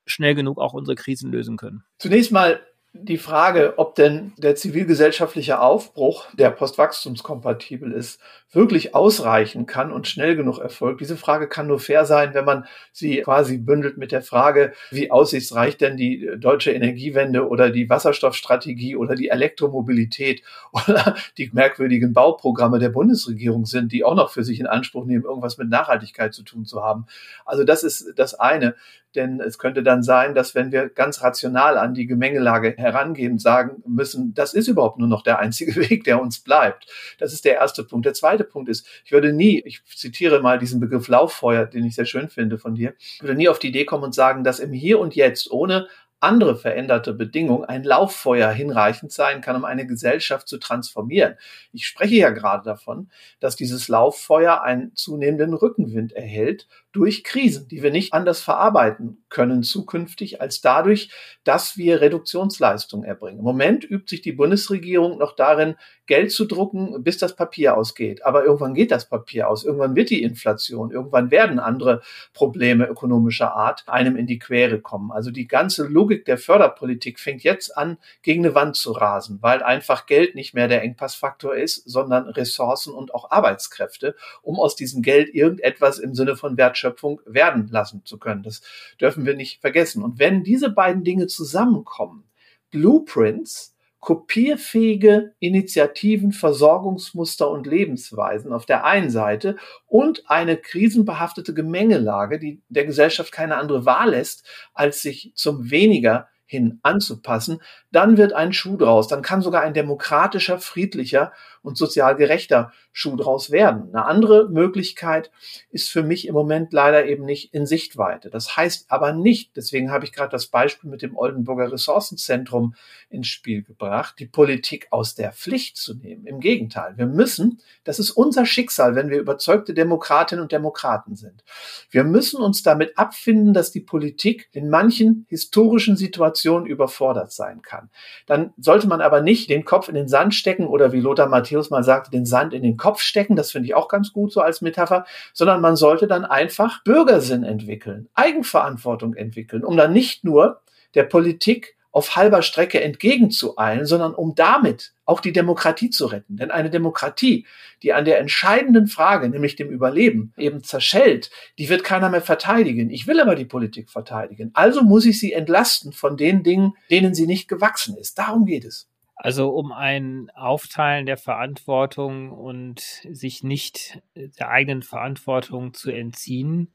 schnell 0.04 0.34
genug 0.34 0.58
auch 0.58 0.74
unsere 0.74 0.94
Krisen 0.94 1.32
lösen 1.32 1.56
können. 1.56 1.84
Zunächst 1.98 2.32
mal 2.32 2.60
die 2.92 3.18
Frage, 3.18 3.74
ob 3.76 3.94
denn 3.94 4.32
der 4.36 4.56
zivilgesellschaftliche 4.56 5.60
Aufbruch, 5.60 6.26
der 6.34 6.50
postwachstumskompatibel 6.50 7.92
ist, 7.92 8.20
wirklich 8.56 8.94
ausreichen 8.94 9.66
kann 9.66 9.92
und 9.92 10.08
schnell 10.08 10.34
genug 10.34 10.58
erfolgt. 10.58 11.00
Diese 11.00 11.16
Frage 11.16 11.46
kann 11.46 11.68
nur 11.68 11.78
fair 11.78 12.06
sein, 12.06 12.34
wenn 12.34 12.46
man 12.46 12.64
sie 12.90 13.20
quasi 13.20 13.58
bündelt 13.58 13.98
mit 13.98 14.10
der 14.10 14.22
Frage, 14.22 14.72
wie 14.90 15.10
aussichtsreich 15.10 15.76
denn 15.76 15.96
die 15.96 16.28
deutsche 16.38 16.72
Energiewende 16.72 17.46
oder 17.46 17.70
die 17.70 17.88
Wasserstoffstrategie 17.88 18.96
oder 18.96 19.14
die 19.14 19.28
Elektromobilität 19.28 20.42
oder 20.72 21.14
die 21.36 21.50
merkwürdigen 21.52 22.14
Bauprogramme 22.14 22.78
der 22.78 22.88
Bundesregierung 22.88 23.66
sind, 23.66 23.92
die 23.92 24.04
auch 24.04 24.16
noch 24.16 24.30
für 24.30 24.42
sich 24.42 24.58
in 24.58 24.66
Anspruch 24.66 25.04
nehmen, 25.04 25.24
irgendwas 25.24 25.58
mit 25.58 25.68
Nachhaltigkeit 25.68 26.32
zu 26.32 26.42
tun 26.42 26.64
zu 26.64 26.82
haben. 26.82 27.06
Also 27.44 27.62
das 27.62 27.84
ist 27.84 28.14
das 28.16 28.34
eine. 28.34 28.74
Denn 29.16 29.40
es 29.40 29.58
könnte 29.58 29.82
dann 29.82 30.02
sein, 30.02 30.34
dass 30.34 30.54
wenn 30.54 30.72
wir 30.72 30.90
ganz 30.90 31.22
rational 31.22 31.78
an 31.78 31.94
die 31.94 32.06
Gemengelage 32.06 32.74
herangehen, 32.76 33.38
sagen 33.38 33.82
müssen, 33.86 34.34
das 34.34 34.52
ist 34.52 34.68
überhaupt 34.68 34.98
nur 34.98 35.08
noch 35.08 35.22
der 35.22 35.38
einzige 35.38 35.74
Weg, 35.90 36.04
der 36.04 36.20
uns 36.20 36.40
bleibt. 36.40 36.86
Das 37.18 37.32
ist 37.32 37.46
der 37.46 37.54
erste 37.54 37.82
Punkt. 37.82 38.04
Der 38.04 38.12
zweite 38.12 38.44
Punkt 38.46 38.68
ist, 38.68 38.86
ich 39.04 39.12
würde 39.12 39.32
nie, 39.32 39.62
ich 39.64 39.84
zitiere 39.84 40.40
mal 40.40 40.58
diesen 40.58 40.80
Begriff 40.80 41.08
Lauffeuer, 41.08 41.66
den 41.66 41.84
ich 41.84 41.94
sehr 41.94 42.06
schön 42.06 42.28
finde 42.28 42.58
von 42.58 42.74
dir, 42.74 42.94
ich 42.98 43.22
würde 43.22 43.34
nie 43.34 43.48
auf 43.48 43.58
die 43.58 43.68
Idee 43.68 43.84
kommen 43.84 44.04
und 44.04 44.14
sagen, 44.14 44.44
dass 44.44 44.58
im 44.58 44.72
Hier 44.72 44.98
und 44.98 45.14
Jetzt 45.14 45.50
ohne 45.50 45.88
andere 46.20 46.56
veränderte 46.56 47.12
Bedingungen 47.12 47.64
ein 47.64 47.84
Lauffeuer 47.84 48.50
hinreichend 48.50 49.12
sein 49.12 49.42
kann, 49.42 49.56
um 49.56 49.64
eine 49.64 49.86
Gesellschaft 49.86 50.48
zu 50.48 50.58
transformieren. 50.58 51.34
Ich 51.72 51.86
spreche 51.86 52.16
ja 52.16 52.30
gerade 52.30 52.64
davon, 52.64 53.10
dass 53.38 53.54
dieses 53.54 53.88
Lauffeuer 53.88 54.62
einen 54.62 54.94
zunehmenden 54.96 55.52
Rückenwind 55.52 56.12
erhält 56.12 56.68
durch 56.96 57.24
Krisen, 57.24 57.68
die 57.68 57.82
wir 57.82 57.90
nicht 57.90 58.14
anders 58.14 58.40
verarbeiten 58.40 59.22
können 59.28 59.62
zukünftig 59.62 60.40
als 60.40 60.62
dadurch, 60.62 61.10
dass 61.44 61.76
wir 61.76 62.00
Reduktionsleistungen 62.00 63.04
erbringen. 63.04 63.40
Im 63.40 63.44
Moment 63.44 63.84
übt 63.84 64.08
sich 64.08 64.22
die 64.22 64.32
Bundesregierung 64.32 65.18
noch 65.18 65.36
darin, 65.36 65.74
Geld 66.06 66.32
zu 66.32 66.46
drucken, 66.46 67.02
bis 67.02 67.18
das 67.18 67.36
Papier 67.36 67.76
ausgeht. 67.76 68.24
Aber 68.24 68.44
irgendwann 68.44 68.74
geht 68.74 68.92
das 68.92 69.08
Papier 69.08 69.50
aus. 69.50 69.64
Irgendwann 69.64 69.94
wird 69.94 70.08
die 70.08 70.22
Inflation. 70.22 70.90
Irgendwann 70.90 71.30
werden 71.30 71.58
andere 71.58 72.00
Probleme 72.32 72.86
ökonomischer 72.86 73.54
Art 73.54 73.84
einem 73.88 74.16
in 74.16 74.26
die 74.26 74.38
Quere 74.38 74.80
kommen. 74.80 75.10
Also 75.10 75.30
die 75.30 75.48
ganze 75.48 75.86
Logik 75.86 76.24
der 76.24 76.38
Förderpolitik 76.38 77.18
fängt 77.18 77.42
jetzt 77.42 77.76
an, 77.76 77.98
gegen 78.22 78.44
eine 78.44 78.54
Wand 78.54 78.76
zu 78.76 78.92
rasen, 78.92 79.38
weil 79.42 79.62
einfach 79.62 80.06
Geld 80.06 80.34
nicht 80.34 80.54
mehr 80.54 80.68
der 80.68 80.82
Engpassfaktor 80.82 81.54
ist, 81.56 81.82
sondern 81.88 82.28
Ressourcen 82.28 82.94
und 82.94 83.12
auch 83.12 83.30
Arbeitskräfte, 83.30 84.14
um 84.42 84.58
aus 84.58 84.76
diesem 84.76 85.02
Geld 85.02 85.34
irgendetwas 85.34 85.98
im 85.98 86.14
Sinne 86.14 86.36
von 86.36 86.56
Wertschöpfung 86.56 86.85
Wertschöpfung 86.86 87.20
werden 87.26 87.68
lassen 87.70 88.04
zu 88.04 88.18
können. 88.18 88.42
Das 88.42 88.62
dürfen 89.00 89.26
wir 89.26 89.34
nicht 89.34 89.60
vergessen. 89.60 90.02
Und 90.02 90.18
wenn 90.18 90.44
diese 90.44 90.70
beiden 90.70 91.04
Dinge 91.04 91.26
zusammenkommen, 91.26 92.24
Blueprints, 92.70 93.74
kopierfähige 94.00 95.34
Initiativen, 95.40 96.30
Versorgungsmuster 96.30 97.50
und 97.50 97.66
Lebensweisen 97.66 98.52
auf 98.52 98.64
der 98.64 98.84
einen 98.84 99.10
Seite 99.10 99.56
und 99.86 100.30
eine 100.30 100.56
krisenbehaftete 100.56 101.54
Gemengelage, 101.54 102.38
die 102.38 102.62
der 102.68 102.84
Gesellschaft 102.84 103.32
keine 103.32 103.56
andere 103.56 103.84
Wahl 103.84 104.10
lässt, 104.10 104.46
als 104.74 105.02
sich 105.02 105.32
zum 105.34 105.70
weniger 105.70 106.28
hin 106.46 106.78
anzupassen, 106.82 107.60
dann 107.90 108.16
wird 108.16 108.32
ein 108.32 108.52
Schuh 108.52 108.76
draus. 108.76 109.08
Dann 109.08 109.22
kann 109.22 109.42
sogar 109.42 109.62
ein 109.62 109.74
demokratischer, 109.74 110.58
friedlicher 110.58 111.32
und 111.66 111.76
sozial 111.76 112.14
gerechter 112.14 112.72
Schuh 112.92 113.16
draus 113.16 113.50
werden. 113.50 113.88
Eine 113.92 114.06
andere 114.06 114.48
Möglichkeit 114.48 115.32
ist 115.70 115.90
für 115.90 116.04
mich 116.04 116.28
im 116.28 116.34
Moment 116.34 116.72
leider 116.72 117.06
eben 117.06 117.24
nicht 117.24 117.52
in 117.52 117.66
Sichtweite. 117.66 118.30
Das 118.30 118.56
heißt 118.56 118.86
aber 118.88 119.12
nicht, 119.12 119.56
deswegen 119.56 119.90
habe 119.90 120.04
ich 120.04 120.12
gerade 120.12 120.30
das 120.30 120.46
Beispiel 120.46 120.88
mit 120.88 121.02
dem 121.02 121.16
Oldenburger 121.16 121.72
Ressourcenzentrum 121.72 122.76
ins 123.10 123.26
Spiel 123.26 123.64
gebracht, 123.64 124.14
die 124.20 124.26
Politik 124.26 124.86
aus 124.90 125.16
der 125.16 125.32
Pflicht 125.32 125.76
zu 125.76 125.94
nehmen. 125.94 126.24
Im 126.26 126.38
Gegenteil, 126.38 126.96
wir 126.96 127.06
müssen, 127.06 127.60
das 127.82 127.98
ist 127.98 128.10
unser 128.10 128.46
Schicksal, 128.46 128.94
wenn 128.94 129.10
wir 129.10 129.18
überzeugte 129.18 129.74
Demokratinnen 129.74 130.42
und 130.42 130.52
Demokraten 130.52 131.16
sind. 131.16 131.42
Wir 131.90 132.04
müssen 132.04 132.40
uns 132.40 132.62
damit 132.62 132.96
abfinden, 132.96 133.52
dass 133.52 133.72
die 133.72 133.80
Politik 133.80 134.48
in 134.52 134.70
manchen 134.70 135.26
historischen 135.28 135.96
Situationen 135.96 136.35
überfordert 136.44 137.32
sein 137.32 137.62
kann. 137.62 137.90
Dann 138.26 138.52
sollte 138.58 138.88
man 138.88 139.00
aber 139.00 139.20
nicht 139.20 139.50
den 139.50 139.64
Kopf 139.64 139.88
in 139.88 139.94
den 139.94 140.08
Sand 140.08 140.34
stecken 140.34 140.66
oder 140.66 140.92
wie 140.92 141.00
Lothar 141.00 141.28
Matthäus 141.28 141.70
mal 141.70 141.84
sagte, 141.84 142.10
den 142.10 142.26
Sand 142.26 142.54
in 142.54 142.62
den 142.62 142.76
Kopf 142.76 143.00
stecken. 143.00 143.36
Das 143.36 143.52
finde 143.52 143.66
ich 143.66 143.74
auch 143.74 143.88
ganz 143.88 144.12
gut 144.12 144.32
so 144.32 144.40
als 144.40 144.60
Metapher, 144.60 145.06
sondern 145.32 145.60
man 145.60 145.76
sollte 145.76 146.06
dann 146.06 146.24
einfach 146.24 146.82
Bürgersinn 146.84 147.44
entwickeln, 147.44 148.08
Eigenverantwortung 148.14 149.14
entwickeln, 149.14 149.64
um 149.64 149.76
dann 149.76 149.92
nicht 149.92 150.24
nur 150.24 150.60
der 150.94 151.04
Politik 151.04 151.75
auf 151.96 152.14
halber 152.14 152.42
Strecke 152.42 152.82
entgegenzueilen, 152.82 153.86
sondern 153.86 154.14
um 154.14 154.34
damit 154.34 154.92
auch 155.06 155.18
die 155.18 155.32
Demokratie 155.32 155.88
zu 155.88 156.04
retten. 156.04 156.36
Denn 156.36 156.50
eine 156.50 156.68
Demokratie, 156.68 157.46
die 157.82 157.94
an 157.94 158.04
der 158.04 158.18
entscheidenden 158.18 158.86
Frage, 158.86 159.30
nämlich 159.30 159.56
dem 159.56 159.70
Überleben, 159.70 160.34
eben 160.36 160.62
zerschellt, 160.62 161.30
die 161.58 161.70
wird 161.70 161.84
keiner 161.84 162.10
mehr 162.10 162.20
verteidigen. 162.20 162.90
Ich 162.90 163.06
will 163.06 163.18
aber 163.18 163.34
die 163.34 163.46
Politik 163.46 163.88
verteidigen. 163.88 164.50
Also 164.52 164.82
muss 164.82 165.06
ich 165.06 165.18
sie 165.18 165.32
entlasten 165.32 165.92
von 165.92 166.18
den 166.18 166.42
Dingen, 166.42 166.74
denen 166.90 167.14
sie 167.14 167.26
nicht 167.26 167.48
gewachsen 167.48 167.96
ist. 167.96 168.18
Darum 168.18 168.44
geht 168.44 168.66
es. 168.66 168.90
Also 169.14 169.48
um 169.48 169.72
ein 169.72 170.28
Aufteilen 170.34 171.06
der 171.06 171.16
Verantwortung 171.16 172.30
und 172.30 172.80
sich 173.10 173.42
nicht 173.42 174.02
der 174.14 174.50
eigenen 174.50 174.82
Verantwortung 174.82 175.72
zu 175.72 175.90
entziehen, 175.90 176.74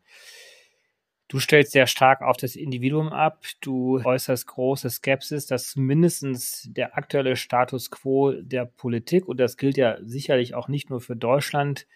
Du 1.31 1.39
stellst 1.39 1.71
sehr 1.71 1.87
stark 1.87 2.21
auf 2.23 2.35
das 2.35 2.57
Individuum 2.57 3.07
ab. 3.07 3.45
Du 3.61 4.01
äußerst 4.03 4.47
große 4.47 4.89
Skepsis, 4.89 5.45
dass 5.45 5.77
mindestens 5.77 6.67
der 6.69 6.97
aktuelle 6.97 7.37
Status 7.37 7.89
quo 7.89 8.33
der 8.33 8.65
Politik, 8.65 9.29
und 9.29 9.39
das 9.39 9.55
gilt 9.55 9.77
ja 9.77 9.97
sicherlich 10.01 10.55
auch 10.55 10.67
nicht 10.67 10.89
nur 10.89 10.99
für 10.99 11.15
Deutschland, 11.15 11.87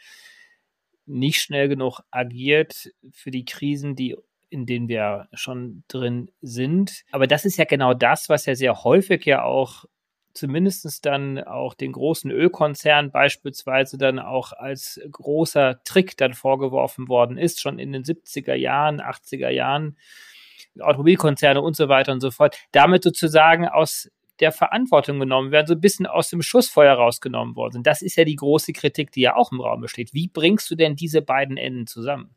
nicht 1.06 1.42
schnell 1.42 1.68
genug 1.68 2.00
agiert 2.12 2.94
für 3.12 3.30
die 3.30 3.44
Krisen, 3.44 3.98
die 3.98 4.16
in 4.50 4.66
denen 4.66 4.88
wir 4.88 5.28
schon 5.34 5.84
drin 5.90 6.32
sind. 6.40 7.04
Aber 7.12 7.28
das 7.28 7.44
ist 7.44 7.58
ja 7.58 7.66
genau 7.66 7.94
das, 7.94 8.30
was 8.30 8.46
ja 8.46 8.56
sehr 8.56 8.86
häufig 8.86 9.26
ja 9.26 9.44
auch 9.44 9.84
zumindest 10.36 11.06
dann 11.06 11.44
auch 11.44 11.74
den 11.74 11.94
großen 11.94 12.30
Ölkonzernen 12.30 13.12
beispielsweise 13.12 13.98
dann 13.98 14.20
auch 14.20 14.54
als 14.54 15.00
großer 15.12 15.82
Trick 15.84 16.18
dann 16.18 16.34
vorgeworfen 16.34 17.08
worden 17.08 17.38
ist, 17.38 17.62
schon 17.62 17.80
in 17.80 17.92
den 17.92 18.04
70er 18.04 18.54
Jahren, 18.54 19.02
80er 19.02 19.50
Jahren, 19.50 19.98
Automobilkonzerne 20.80 21.62
und 21.62 21.76
so 21.76 21.88
weiter 21.88 22.12
und 22.12 22.20
so 22.20 22.32
fort, 22.32 22.58
damit 22.72 23.04
sozusagen 23.04 23.68
aus 23.68 24.12
der 24.42 24.52
Verantwortung 24.52 25.20
genommen 25.20 25.52
werden, 25.52 25.68
so 25.68 25.74
ein 25.74 25.82
bisschen 25.82 26.06
aus 26.06 26.30
dem 26.30 26.42
Schussfeuer 26.42 26.96
rausgenommen 26.96 27.56
worden 27.56 27.74
sind. 27.74 27.88
Das 27.88 28.02
ist 28.02 28.18
ja 28.18 28.26
die 28.26 28.36
große 28.36 28.74
Kritik, 28.74 29.12
die 29.12 29.22
ja 29.22 29.36
auch 29.36 29.54
im 29.54 29.62
Raum 29.62 29.80
besteht. 29.80 30.14
Wie 30.14 30.28
bringst 30.28 30.70
du 30.70 30.76
denn 30.76 30.98
diese 30.98 31.22
beiden 31.22 31.56
Enden 31.56 31.88
zusammen? 31.88 32.36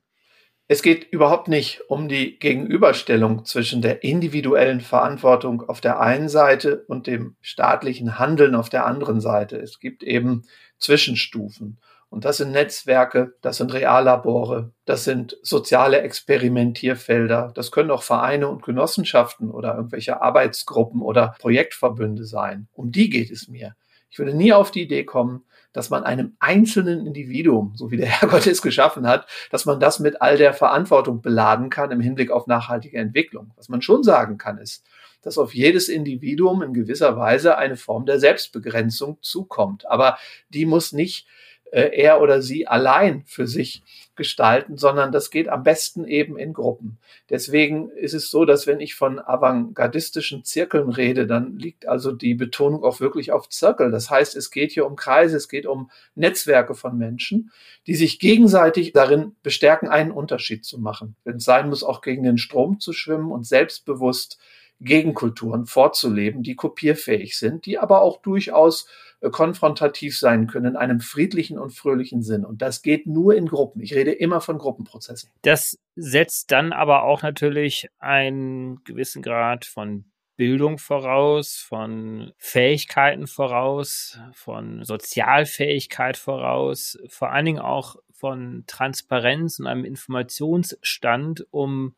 Es 0.71 0.83
geht 0.83 1.11
überhaupt 1.11 1.49
nicht 1.49 1.81
um 1.89 2.09
die 2.09 2.39
Gegenüberstellung 2.39 3.47
zwischen 3.47 3.81
der 3.81 4.05
individuellen 4.05 4.83
Verantwortung 4.83 5.67
auf 5.67 5.81
der 5.81 5.99
einen 5.99 6.29
Seite 6.29 6.85
und 6.89 7.07
dem 7.07 7.37
staatlichen 7.41 8.19
Handeln 8.19 8.55
auf 8.55 8.69
der 8.69 8.85
anderen 8.85 9.23
Seite. 9.23 9.57
Es 9.57 9.81
gibt 9.81 10.03
eben 10.03 10.45
Zwischenstufen. 10.79 11.79
Und 12.11 12.27
das 12.27 12.37
sind 12.37 12.53
Netzwerke, 12.53 13.35
das 13.41 13.57
sind 13.57 13.73
Reallabore, 13.73 14.73
das 14.85 15.05
sind 15.05 15.39
soziale 15.43 16.03
Experimentierfelder, 16.03 17.53
das 17.55 17.71
können 17.71 17.91
auch 17.91 18.03
Vereine 18.03 18.49
und 18.49 18.63
Genossenschaften 18.63 19.51
oder 19.51 19.75
irgendwelche 19.75 20.21
Arbeitsgruppen 20.21 21.01
oder 21.01 21.35
Projektverbünde 21.39 22.25
sein. 22.25 22.69
Um 22.73 22.93
die 22.93 23.09
geht 23.09 23.31
es 23.31 23.49
mir. 23.49 23.75
Ich 24.11 24.19
würde 24.19 24.35
nie 24.35 24.53
auf 24.53 24.71
die 24.71 24.83
Idee 24.83 25.05
kommen, 25.05 25.45
dass 25.79 25.91
man 25.91 26.03
einem 26.03 26.35
einzelnen 26.41 27.07
Individuum, 27.07 27.73
so 27.77 27.93
wie 27.93 27.99
der 27.99 28.07
Herrgott 28.21 28.49
es 28.49 28.63
geschaffen 28.63 29.07
hat, 29.07 29.29
dass 29.53 29.65
man 29.65 29.79
das 29.79 30.01
mit 30.01 30.21
all 30.21 30.37
der 30.37 30.53
Verantwortung 30.53 31.23
beladen 31.23 31.71
kann 31.71 31.93
im 31.93 32.01
Hinblick 32.01 32.33
auf 32.33 32.49
nachhaltige 32.49 32.99
Entwicklung. 32.99 33.53
Was 33.55 33.69
man 33.69 33.81
schon 33.81 34.03
sagen 34.03 34.39
kann, 34.39 34.59
ist, 34.59 34.85
dass 35.23 35.39
auf 35.39 35.55
jedes 35.55 35.89
Individuum 35.89 36.63
in 36.63 36.75
gewisser 36.75 37.17
Weise 37.17 37.59
eine 37.59 37.77
Form 37.77 38.07
der 38.07 38.19
Selbstbegrenzung 38.19 39.19
zukommt. 39.21 39.89
Aber 39.89 40.19
die 40.49 40.67
muss 40.67 40.93
nicht 40.93 41.29
äh, 41.71 41.91
er 41.95 42.21
oder 42.21 42.43
sie 42.43 42.67
allein 42.67 43.23
für 43.25 43.47
sich 43.47 43.85
gestalten, 44.19 44.77
sondern 44.77 45.11
das 45.11 45.31
geht 45.31 45.49
am 45.49 45.63
besten 45.63 46.05
eben 46.05 46.37
in 46.37 46.53
Gruppen. 46.53 46.99
Deswegen 47.31 47.89
ist 47.89 48.13
es 48.13 48.31
so, 48.31 48.45
dass 48.45 48.67
wenn 48.67 48.81
ich 48.81 48.95
von 48.95 49.19
avantgardistischen 49.19 50.45
Zirkeln 50.45 50.91
rede, 50.91 51.27
dann 51.27 51.57
liegt 51.57 51.89
also 51.89 52.13
die 52.13 52.35
Betonung 52.35 52.85
auch 52.85 53.01
wirklich 53.01 53.33
auf 53.33 53.49
Zirkel. 53.49 53.91
Das 53.91 54.11
heißt, 54.11 54.37
es 54.37 54.51
geht 54.51 54.73
hier 54.73 54.85
um 54.85 54.97
Kreise, 54.97 55.39
es 55.39 55.49
geht 55.49 55.65
um 55.65 55.91
Netzwerke 56.15 56.75
von 56.75 56.99
Menschen, 56.99 57.51
die 57.87 57.95
sich 57.95 58.19
gegenseitig 58.19 58.93
darin 58.93 59.37
bestärken, 59.43 59.89
einen 59.89 60.11
Unterschied 60.11 60.67
zu 60.67 60.79
machen. 60.79 61.17
Wenn 61.25 61.37
es 61.37 61.45
sein 61.45 61.71
muss, 61.71 61.83
auch 61.83 62.03
gegen 62.03 62.25
den 62.25 62.37
Strom 62.37 62.81
zu 62.81 62.93
schwimmen 62.93 63.33
und 63.33 63.47
selbstbewusst 63.47 64.39
Gegenkulturen 64.81 65.67
vorzuleben, 65.67 66.43
die 66.43 66.55
kopierfähig 66.55 67.37
sind, 67.37 67.67
die 67.67 67.79
aber 67.79 68.01
auch 68.03 68.21
durchaus 68.23 68.87
konfrontativ 69.21 70.19
sein 70.19 70.47
können 70.47 70.67
in 70.67 70.77
einem 70.77 71.01
friedlichen 71.01 71.59
und 71.59 71.71
fröhlichen 71.71 72.23
Sinn. 72.23 72.45
Und 72.45 72.63
das 72.63 72.83
geht 72.83 73.07
nur 73.07 73.35
in 73.35 73.47
Gruppen. 73.47 73.83
Ich 73.83 73.95
rede 73.95 74.13
immer 74.13 74.41
von 74.41 74.59
Gruppenprozessen. 74.59 75.31
Das 75.43 75.79
setzt 75.97 76.53
dann 76.53 76.73
aber 76.73 77.03
auch 77.03 77.23
natürlich 77.23 77.89
einen 77.99 78.83
gewissen 78.85 79.23
Grad 79.23 79.65
von 79.65 80.05
Bildung 80.37 80.79
voraus, 80.79 81.57
von 81.57 82.33
Fähigkeiten 82.39 83.27
voraus, 83.27 84.21
von 84.33 84.85
Sozialfähigkeit 84.85 86.17
voraus, 86.17 86.97
vor 87.09 87.33
allen 87.33 87.45
Dingen 87.45 87.59
auch 87.59 87.97
von 88.13 88.63
Transparenz 88.69 89.59
und 89.59 89.67
einem 89.67 89.85
Informationsstand, 89.85 91.47
um 91.51 91.97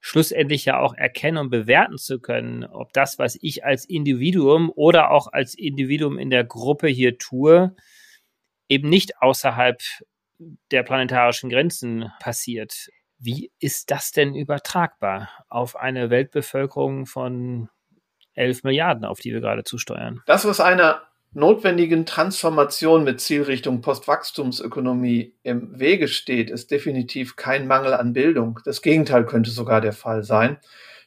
schlussendlich 0.00 0.64
ja 0.64 0.78
auch 0.78 0.94
erkennen 0.94 1.38
und 1.38 1.50
bewerten 1.50 1.98
zu 1.98 2.20
können, 2.20 2.64
ob 2.64 2.92
das, 2.92 3.18
was 3.18 3.36
ich 3.40 3.64
als 3.64 3.84
Individuum 3.84 4.70
oder 4.74 5.10
auch 5.10 5.32
als 5.32 5.54
Individuum 5.54 6.18
in 6.18 6.30
der 6.30 6.44
Gruppe 6.44 6.88
hier 6.88 7.18
tue, 7.18 7.74
eben 8.68 8.88
nicht 8.88 9.20
außerhalb 9.20 9.80
der 10.70 10.82
planetarischen 10.82 11.50
Grenzen 11.50 12.12
passiert. 12.20 12.88
Wie 13.18 13.50
ist 13.58 13.90
das 13.90 14.12
denn 14.12 14.34
übertragbar 14.34 15.30
auf 15.48 15.74
eine 15.74 16.10
Weltbevölkerung 16.10 17.06
von 17.06 17.68
11 18.34 18.62
Milliarden, 18.62 19.04
auf 19.04 19.18
die 19.18 19.32
wir 19.32 19.40
gerade 19.40 19.64
zusteuern? 19.64 20.22
Das, 20.26 20.44
was 20.44 20.60
einer 20.60 21.02
notwendigen 21.32 22.06
Transformation 22.06 23.04
mit 23.04 23.20
Zielrichtung 23.20 23.80
Postwachstumsökonomie 23.80 25.34
im 25.42 25.78
Wege 25.78 26.08
steht, 26.08 26.50
ist 26.50 26.70
definitiv 26.70 27.36
kein 27.36 27.66
Mangel 27.66 27.94
an 27.94 28.12
Bildung. 28.12 28.60
Das 28.64 28.82
Gegenteil 28.82 29.26
könnte 29.26 29.50
sogar 29.50 29.80
der 29.80 29.92
Fall 29.92 30.24
sein. 30.24 30.58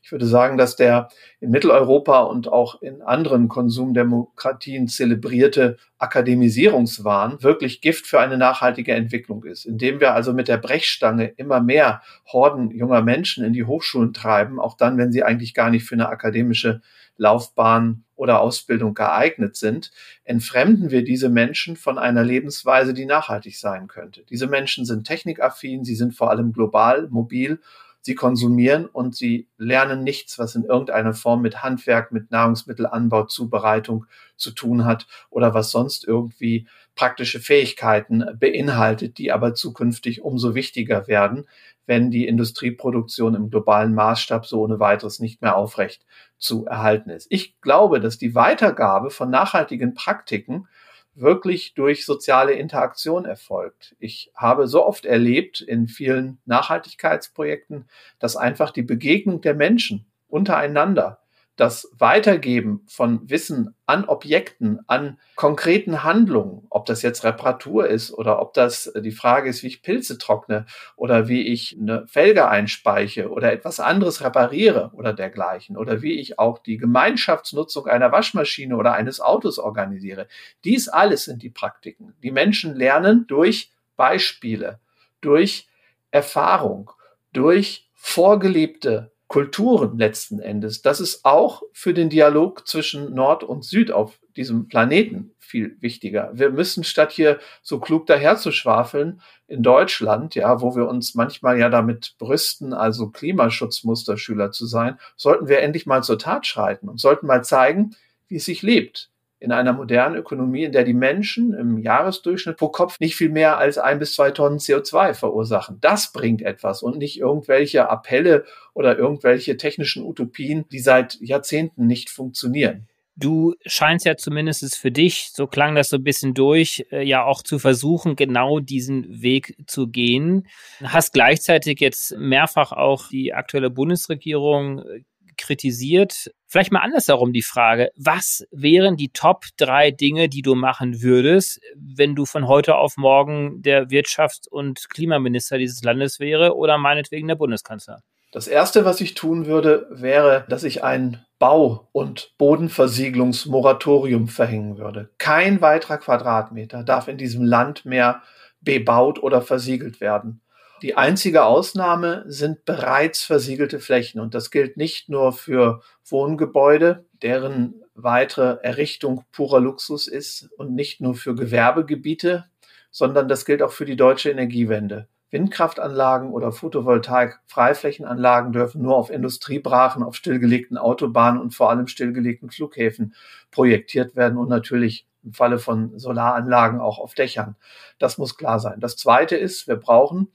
Ich 0.04 0.12
würde 0.12 0.26
sagen, 0.26 0.58
dass 0.58 0.76
der 0.76 1.10
in 1.40 1.52
Mitteleuropa 1.52 2.22
und 2.22 2.48
auch 2.48 2.82
in 2.82 3.04
anderen 3.04 3.48
Konsumdemokratien 3.48 4.88
zelebrierte 4.88 5.78
Akademisierungswahn 6.00 7.44
wirklich 7.44 7.82
Gift 7.82 8.08
für 8.08 8.20
eine 8.20 8.38
nachhaltige 8.38 8.94
Entwicklung 8.94 9.44
ist, 9.44 9.66
indem 9.66 10.00
wir 10.00 10.16
also 10.16 10.34
mit 10.34 10.48
der 10.48 10.58
Brechstange 10.58 11.28
immer 11.38 11.62
mehr 11.62 12.02
Horden 12.26 12.72
junger 12.72 13.04
Menschen 13.04 13.46
in 13.46 13.54
die 13.54 13.66
Hochschulen 13.66 14.12
treiben, 14.12 14.60
auch 14.60 14.76
dann, 14.76 14.98
wenn 14.98 15.12
sie 15.12 15.24
eigentlich 15.24 15.54
gar 15.54 15.70
nicht 15.70 15.86
für 15.86 15.96
eine 15.96 16.10
akademische 16.10 16.82
Laufbahn 17.22 18.04
oder 18.16 18.42
Ausbildung 18.42 18.96
geeignet 18.96 19.56
sind, 19.56 19.92
entfremden 20.24 20.90
wir 20.90 21.04
diese 21.04 21.30
Menschen 21.30 21.76
von 21.76 22.00
einer 22.00 22.24
Lebensweise, 22.24 22.96
die 22.96 23.06
nachhaltig 23.06 23.58
sein 23.58 23.88
könnte. 23.88 24.24
Diese 24.28 24.48
Menschen 24.48 24.86
sind 24.86 25.06
technikaffin, 25.06 25.86
sie 25.86 25.96
sind 25.96 26.16
vor 26.16 26.32
allem 26.32 26.52
global, 26.52 27.08
mobil, 27.12 27.60
sie 28.02 28.16
konsumieren 28.16 28.88
und 28.88 29.16
sie 29.16 29.48
lernen 29.58 30.04
nichts, 30.04 30.40
was 30.40 30.56
in 30.56 30.64
irgendeiner 30.64 31.14
Form 31.14 31.44
mit 31.44 31.62
Handwerk, 31.62 32.12
mit 32.12 32.32
Nahrungsmittelanbau, 32.32 33.26
Zubereitung 33.26 34.08
zu 34.36 34.50
tun 34.50 34.86
hat 34.86 35.06
oder 35.30 35.54
was 35.54 35.70
sonst 35.70 36.08
irgendwie 36.08 36.68
praktische 36.96 37.40
Fähigkeiten 37.40 38.24
beinhaltet, 38.40 39.18
die 39.18 39.32
aber 39.32 39.54
zukünftig 39.54 40.22
umso 40.22 40.56
wichtiger 40.56 41.08
werden, 41.08 41.48
wenn 41.86 42.12
die 42.12 42.28
Industrieproduktion 42.28 43.36
im 43.36 43.50
globalen 43.50 43.94
Maßstab 43.94 44.46
so 44.46 44.62
ohne 44.62 44.80
weiteres 44.80 45.20
nicht 45.20 45.42
mehr 45.42 45.56
aufrecht 45.56 46.06
zu 46.38 46.66
erhalten 46.66 47.10
ist. 47.10 47.28
Ich 47.30 47.60
glaube, 47.62 48.00
dass 48.00 48.18
die 48.18 48.36
Weitergabe 48.36 49.10
von 49.10 49.30
nachhaltigen 49.30 49.94
Praktiken 49.94 50.68
wirklich 51.14 51.74
durch 51.74 52.06
soziale 52.06 52.54
Interaktion 52.54 53.26
erfolgt. 53.26 53.96
Ich 54.00 54.32
habe 54.36 54.68
so 54.68 54.86
oft 54.86 55.06
erlebt 55.06 55.60
in 55.62 55.88
vielen 55.88 56.40
Nachhaltigkeitsprojekten, 56.46 57.90
dass 58.20 58.38
einfach 58.38 58.72
die 58.72 58.84
Begegnung 58.84 59.42
der 59.42 59.56
Menschen 59.56 60.06
untereinander 60.30 61.20
das 61.58 61.92
Weitergeben 61.98 62.82
von 62.88 63.30
Wissen 63.30 63.76
an 63.86 64.06
Objekten, 64.06 64.80
an 64.88 65.20
konkreten 65.36 66.04
Handlungen, 66.04 66.66
ob 66.70 66.86
das 66.86 67.02
jetzt 67.02 67.24
Reparatur 67.24 67.88
ist 67.88 68.12
oder 68.12 68.42
ob 68.42 68.54
das 68.54 68.88
äh, 68.88 69.02
die 69.02 69.12
Frage 69.12 69.50
ist, 69.50 69.62
wie 69.62 69.68
ich 69.68 69.82
Pilze 69.82 70.18
trockne 70.18 70.66
oder 70.96 71.28
wie 71.28 71.42
ich 71.48 71.78
eine 71.80 72.08
Felge 72.08 72.48
einspeiche 72.48 73.30
oder 73.30 73.52
etwas 73.52 73.80
anderes 73.80 74.24
repariere 74.24 74.92
oder 74.94 75.14
dergleichen 75.14 75.78
oder 75.78 76.02
wie 76.02 76.20
ich 76.20 76.40
auch 76.40 76.60
die 76.60 76.78
Gemeinschaftsnutzung 76.78 77.86
einer 77.88 78.12
Waschmaschine 78.12 78.78
oder 78.78 78.94
eines 78.94 79.20
Autos 79.20 79.60
organisiere. 79.60 80.28
Dies 80.64 80.88
alles 80.88 81.26
sind 81.26 81.44
die 81.44 81.50
Praktiken. 81.50 82.16
Die 82.24 82.32
Menschen 82.32 82.76
lernen 82.76 83.26
durch 83.28 83.72
Beispiele, 83.98 84.80
durch 85.20 85.68
Erfahrung, 86.12 86.92
durch 87.34 87.90
vorgelebte 87.94 89.12
Kulturen 89.32 89.98
letzten 89.98 90.40
Endes. 90.42 90.82
Das 90.82 91.00
ist 91.00 91.24
auch 91.24 91.64
für 91.72 91.94
den 91.94 92.10
Dialog 92.10 92.68
zwischen 92.68 93.14
Nord 93.14 93.46
und 93.46 93.64
Süd 93.64 93.90
auf 93.90 94.20
diesem 94.36 94.68
Planeten 94.68 95.34
viel 95.40 95.78
wichtiger. 95.80 96.32
Wir 96.34 96.50
müssen 96.50 96.84
statt 96.84 97.14
hier 97.14 97.40
so 97.62 97.80
klug 97.80 98.08
daherzuschwafeln 98.08 99.22
in 99.48 99.64
Deutschland, 99.64 100.36
ja, 100.36 100.60
wo 100.60 100.76
wir 100.76 100.86
uns 100.86 101.16
manchmal 101.16 101.58
ja 101.58 101.70
damit 101.70 102.16
brüsten, 102.18 102.74
also 102.74 103.08
Klimaschutzmusterschüler 103.08 104.52
zu 104.52 104.66
sein, 104.66 105.00
sollten 105.16 105.48
wir 105.48 105.60
endlich 105.60 105.86
mal 105.86 106.04
zur 106.04 106.20
Tat 106.20 106.46
schreiten 106.46 106.90
und 106.90 107.00
sollten 107.00 107.26
mal 107.26 107.42
zeigen, 107.42 107.96
wie 108.28 108.36
es 108.36 108.44
sich 108.44 108.64
lebt 108.64 109.11
in 109.42 109.52
einer 109.52 109.74
modernen 109.74 110.16
Ökonomie, 110.16 110.66
in 110.66 110.72
der 110.72 110.84
die 110.84 110.94
Menschen 110.94 111.54
im 111.56 111.80
Jahresdurchschnitt 111.80 112.58
pro 112.58 112.70
Kopf 112.70 113.00
nicht 113.00 113.16
viel 113.16 113.30
mehr 113.30 113.58
als 113.58 113.80
ein 113.80 113.98
bis 113.98 114.14
zwei 114.14 114.30
Tonnen 114.30 114.60
CO2 114.60 115.16
verursachen. 115.16 115.80
Das 115.82 116.14
bringt 116.14 116.44
etwas 116.44 116.84
und 116.84 117.00
nicht 117.00 117.20
irgendwelche 117.20 117.90
Appelle 117.90 118.46
oder 118.76 119.00
irgendwelche 119.00 119.58
technischen 119.58 120.06
Utopien, 120.06 120.66
die 120.72 120.80
seit 120.80 121.20
Jahrzehnten 121.22 121.88
nicht 121.88 122.12
funktionieren. 122.12 122.88
Du 123.18 123.56
scheinst 123.66 124.06
ja 124.06 124.16
zumindest 124.16 124.78
für 124.78 124.92
dich, 124.92 125.32
so 125.34 125.48
klang 125.48 125.76
das 125.76 125.90
so 125.90 125.98
ein 125.98 126.04
bisschen 126.04 126.34
durch, 126.34 126.86
äh, 126.92 127.04
ja 127.04 127.24
auch 127.24 127.42
zu 127.42 127.60
versuchen, 127.60 128.16
genau 128.16 128.60
diesen 128.60 129.22
Weg 129.22 129.56
zu 129.68 129.88
gehen. 129.88 130.48
Hast 130.84 131.14
gleichzeitig 131.14 131.80
jetzt 131.80 132.16
mehrfach 132.18 132.72
auch 132.72 133.10
die 133.10 133.34
aktuelle 133.34 133.70
Bundesregierung 133.70 134.80
äh, 134.80 135.02
kritisiert. 135.42 136.32
Vielleicht 136.48 136.72
mal 136.72 136.80
andersherum 136.80 137.34
die 137.34 137.42
Frage, 137.42 137.92
was 137.96 138.46
wären 138.52 138.98
die 138.98 139.10
Top 139.10 139.46
drei 139.58 139.92
Dinge, 139.92 140.30
die 140.30 140.42
du 140.42 140.56
machen 140.56 141.02
würdest, 141.02 141.60
wenn 141.76 142.16
du 142.16 142.26
von 142.26 142.48
heute 142.48 142.76
auf 142.76 142.98
morgen 142.98 143.62
der 143.62 143.88
Wirtschafts- 143.88 144.48
und 144.50 144.90
Klimaminister 144.90 145.58
dieses 145.58 145.84
Landes 145.84 146.20
wäre 146.20 146.56
oder 146.56 146.78
meinetwegen 146.78 147.28
der 147.28 147.36
Bundeskanzler? 147.36 148.02
Das 148.32 148.48
Erste, 148.48 148.86
was 148.86 149.02
ich 149.02 149.14
tun 149.14 149.46
würde, 149.46 149.88
wäre, 149.92 150.46
dass 150.48 150.64
ich 150.64 150.84
ein 150.84 151.26
Bau- 151.38 151.90
und 151.92 152.34
Bodenversiegelungsmoratorium 152.38 154.30
verhängen 154.30 154.78
würde. 154.78 155.10
Kein 155.18 155.60
weiterer 155.60 155.98
Quadratmeter 155.98 156.84
darf 156.84 157.08
in 157.10 157.18
diesem 157.18 157.44
Land 157.44 157.84
mehr 157.84 158.22
bebaut 158.62 159.22
oder 159.22 159.42
versiegelt 159.42 160.00
werden. 160.00 160.42
Die 160.82 160.98
einzige 160.98 161.44
Ausnahme 161.44 162.24
sind 162.26 162.66
bereits 162.66 163.24
versiegelte 163.24 163.80
Flächen. 163.80 164.20
Und 164.20 164.34
das 164.34 164.50
gilt 164.50 164.78
nicht 164.78 165.10
nur 165.10 165.32
für 165.32 165.82
Wohngebäude, 166.04 167.06
deren 167.22 167.84
weitere 167.94 168.58
Errichtung 168.64 169.24
purer 169.32 169.60
Luxus 169.60 170.08
ist 170.08 170.50
und 170.58 170.74
nicht 170.74 171.00
nur 171.00 171.14
für 171.14 171.36
Gewerbegebiete, 171.36 172.46
sondern 172.90 173.28
das 173.28 173.46
gilt 173.46 173.62
auch 173.62 173.72
für 173.72 173.86
die 173.86 173.96
deutsche 173.96 174.32
Energiewende. 174.32 175.08
Windkraftanlagen 175.30 176.32
oder 176.32 176.52
Photovoltaik-Freiflächenanlagen 176.52 178.52
dürfen 178.52 178.82
nur 178.82 178.98
auf 178.98 179.12
Industriebrachen, 179.12 180.02
auf 180.02 180.16
stillgelegten 180.16 180.80
Autobahnen 180.80 181.40
und 181.40 181.54
vor 181.54 181.70
allem 181.70 181.86
stillgelegten 181.88 182.50
Flughäfen 182.50 183.14
projektiert 183.52 184.16
werden 184.16 184.38
und 184.38 184.50
natürlich 184.50 185.06
im 185.24 185.34
Falle 185.34 185.60
von 185.60 185.98
Solaranlagen 186.00 186.82
auch 186.82 186.98
auf 186.98 187.14
Dächern. 187.14 187.56
Das 188.00 188.18
muss 188.18 188.36
klar 188.36 188.60
sein. 188.60 188.80
Das 188.80 188.98
Zweite 188.98 189.38
ist, 189.38 189.68
wir 189.68 189.76
brauchen 189.76 190.32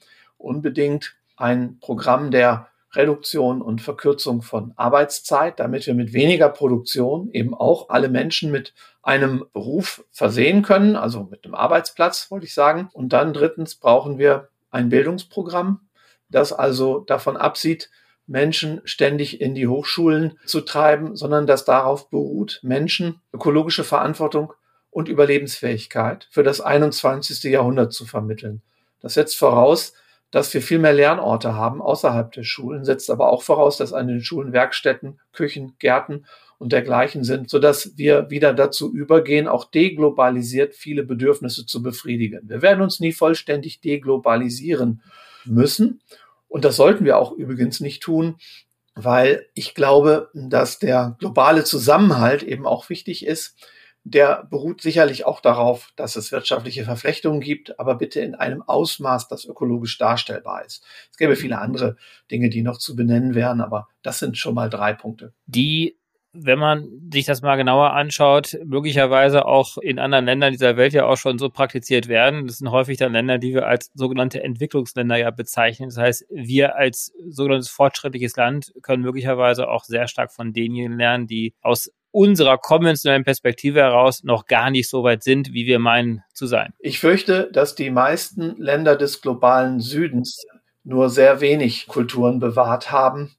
unbedingt 0.47 1.17
ein 1.37 1.79
Programm 1.81 2.31
der 2.31 2.69
Reduktion 2.95 3.61
und 3.61 3.83
Verkürzung 3.83 4.43
von 4.43 4.73
Arbeitszeit, 4.77 5.61
damit 5.61 5.87
wir 5.87 5.95
mit 5.95 6.13
weniger 6.13 6.49
Produktion 6.49 7.31
eben 7.33 7.55
auch 7.55 7.91
alle 7.91 8.09
Menschen 8.09 8.51
mit 8.51 8.73
einem 9.03 9.45
Beruf 9.53 10.05
versehen 10.11 10.63
können, 10.63 10.97
also 10.97 11.25
mit 11.25 11.45
einem 11.45 11.55
Arbeitsplatz, 11.55 12.31
wollte 12.31 12.47
ich 12.47 12.55
sagen. 12.55 12.89
Und 12.93 13.13
dann 13.13 13.35
drittens 13.35 13.75
brauchen 13.75 14.19
wir 14.19 14.49
ein 14.71 14.89
Bildungsprogramm, 14.89 15.81
das 16.29 16.53
also 16.53 17.01
davon 17.01 17.37
absieht, 17.37 17.91
Menschen 18.27 18.81
ständig 18.85 19.41
in 19.41 19.55
die 19.55 19.69
Hochschulen 19.69 20.39
zu 20.47 20.61
treiben, 20.63 21.15
sondern 21.15 21.47
das 21.47 21.65
darauf 21.65 22.11
beruht, 22.11 22.61
Menschen 22.63 23.21
ökologische 23.33 23.85
Verantwortung 23.85 24.53
und 24.91 25.09
Überlebensfähigkeit 25.09 26.27
für 26.31 26.43
das 26.43 26.61
21. 26.61 27.45
Jahrhundert 27.45 27.93
zu 27.93 28.05
vermitteln. 28.05 28.63
Das 29.01 29.15
setzt 29.15 29.37
voraus, 29.37 29.93
dass 30.31 30.53
wir 30.53 30.63
viel 30.63 30.79
mehr 30.79 30.93
Lernorte 30.93 31.55
haben 31.55 31.81
außerhalb 31.81 32.33
der 32.33 32.43
Schulen, 32.43 32.85
setzt 32.85 33.11
aber 33.11 33.31
auch 33.33 33.43
voraus, 33.43 33.77
dass 33.77 33.93
an 33.93 34.09
den 34.09 34.23
Schulen 34.23 34.53
Werkstätten, 34.53 35.21
Küchen, 35.33 35.77
Gärten 35.79 36.27
und 36.59 36.73
dergleichen 36.73 37.23
sind, 37.23 37.51
sodass 37.51 37.97
wir 37.97 38.31
wieder 38.31 38.55
dazu 38.55 38.93
übergehen, 38.93 39.47
auch 39.47 39.71
deglobalisiert 39.71 40.75
viele 40.75 41.05
Bedürfnisse 41.05 41.67
zu 41.67 41.83
befriedigen. 41.83 42.49
Wir 42.49 42.63
werden 42.63 42.83
uns 42.83 42.99
nie 42.99 43.13
vollständig 43.13 43.81
deglobalisieren 43.81 45.03
müssen. 45.45 46.01
Und 46.49 46.65
das 46.65 46.77
sollten 46.77 47.05
wir 47.05 47.19
auch 47.19 47.33
übrigens 47.33 47.81
nicht 47.81 48.03
tun, 48.03 48.37
weil 48.95 49.47
ich 49.55 49.75
glaube, 49.75 50.31
dass 50.33 50.79
der 50.79 51.17
globale 51.19 51.65
Zusammenhalt 51.65 52.43
eben 52.43 52.67
auch 52.67 52.89
wichtig 52.89 53.27
ist 53.27 53.57
der 54.09 54.47
beruht 54.49 54.83
sicherlich 54.83 55.27
auch 55.27 55.41
darauf, 55.41 55.91
dass 55.97 56.15
es 56.15 56.31
wirtschaftliche 56.31 56.85
Verflechtungen 56.85 57.41
gibt, 57.41 57.81
aber 57.81 57.97
bitte 57.97 58.21
in 58.21 58.37
einem 58.37 58.63
Ausmaß, 58.63 59.27
das 59.27 59.45
ökologisch 59.45 59.99
darstellbar 59.99 60.65
ist. 60.65 60.85
Es 61.11 61.17
gäbe 61.17 61.35
viele 61.35 61.59
andere 61.59 61.97
Dinge, 62.31 62.49
die 62.49 62.63
noch 62.63 62.79
zu 62.79 62.95
benennen 62.95 63.35
wären, 63.35 63.61
aber 63.61 63.89
das 64.03 64.21
sind 64.21 64.39
schon 64.39 64.55
mal 64.55 64.71
drei 64.71 64.93
Punkte. 64.93 65.33
Die 65.47 65.99
wenn 66.39 66.59
man 66.59 66.87
sich 67.11 67.25
das 67.25 67.41
mal 67.41 67.57
genauer 67.57 67.95
anschaut, 67.95 68.59
möglicherweise 68.63 69.47
auch 69.47 69.79
in 69.79 69.99
anderen 69.99 70.27
Ländern 70.27 70.53
dieser 70.53 70.77
Welt 70.77 70.93
ja 70.93 71.07
auch 71.07 71.17
schon 71.17 71.39
so 71.39 71.49
praktiziert 71.49 72.09
werden. 72.09 72.47
Das 72.47 72.59
sind 72.59 72.71
häufig 72.71 72.99
dann 72.99 73.13
Länder, 73.13 73.39
die 73.39 73.55
wir 73.55 73.67
als 73.67 73.91
sogenannte 73.95 74.43
Entwicklungsländer 74.43 75.17
ja 75.17 75.31
bezeichnen. 75.31 75.89
Das 75.89 75.97
heißt, 75.97 76.27
wir 76.29 76.77
als 76.77 77.15
sogenanntes 77.27 77.71
fortschrittliches 77.71 78.37
Land 78.37 78.75
können 78.83 79.03
möglicherweise 79.03 79.69
auch 79.69 79.85
sehr 79.85 80.09
stark 80.09 80.31
von 80.31 80.53
denjenigen 80.53 80.99
lernen, 80.99 81.27
die 81.27 81.55
aus 81.63 81.91
unserer 82.17 82.57
konventionellen 82.57 83.25
Perspektive 83.25 83.81
heraus 83.81 84.25
noch 84.25 84.47
gar 84.47 84.71
nicht 84.71 84.89
so 84.89 85.05
weit 85.05 85.23
sind, 85.23 85.53
wie 85.53 85.67
wir 85.67 85.79
meinen 85.79 86.23
zu 86.33 86.47
sein. 86.47 86.73
Ich 86.79 86.99
fürchte, 86.99 87.51
dass 87.53 87.75
die 87.75 87.91
meisten 87.91 88.57
Länder 88.57 88.97
des 88.97 89.21
globalen 89.21 89.81
Südens 89.81 90.47
nur 90.83 91.11
sehr 91.11 91.43
wenig 91.43 91.87
Kulturen 91.89 92.41
bewahrt 92.41 92.91
haben, 92.91 93.37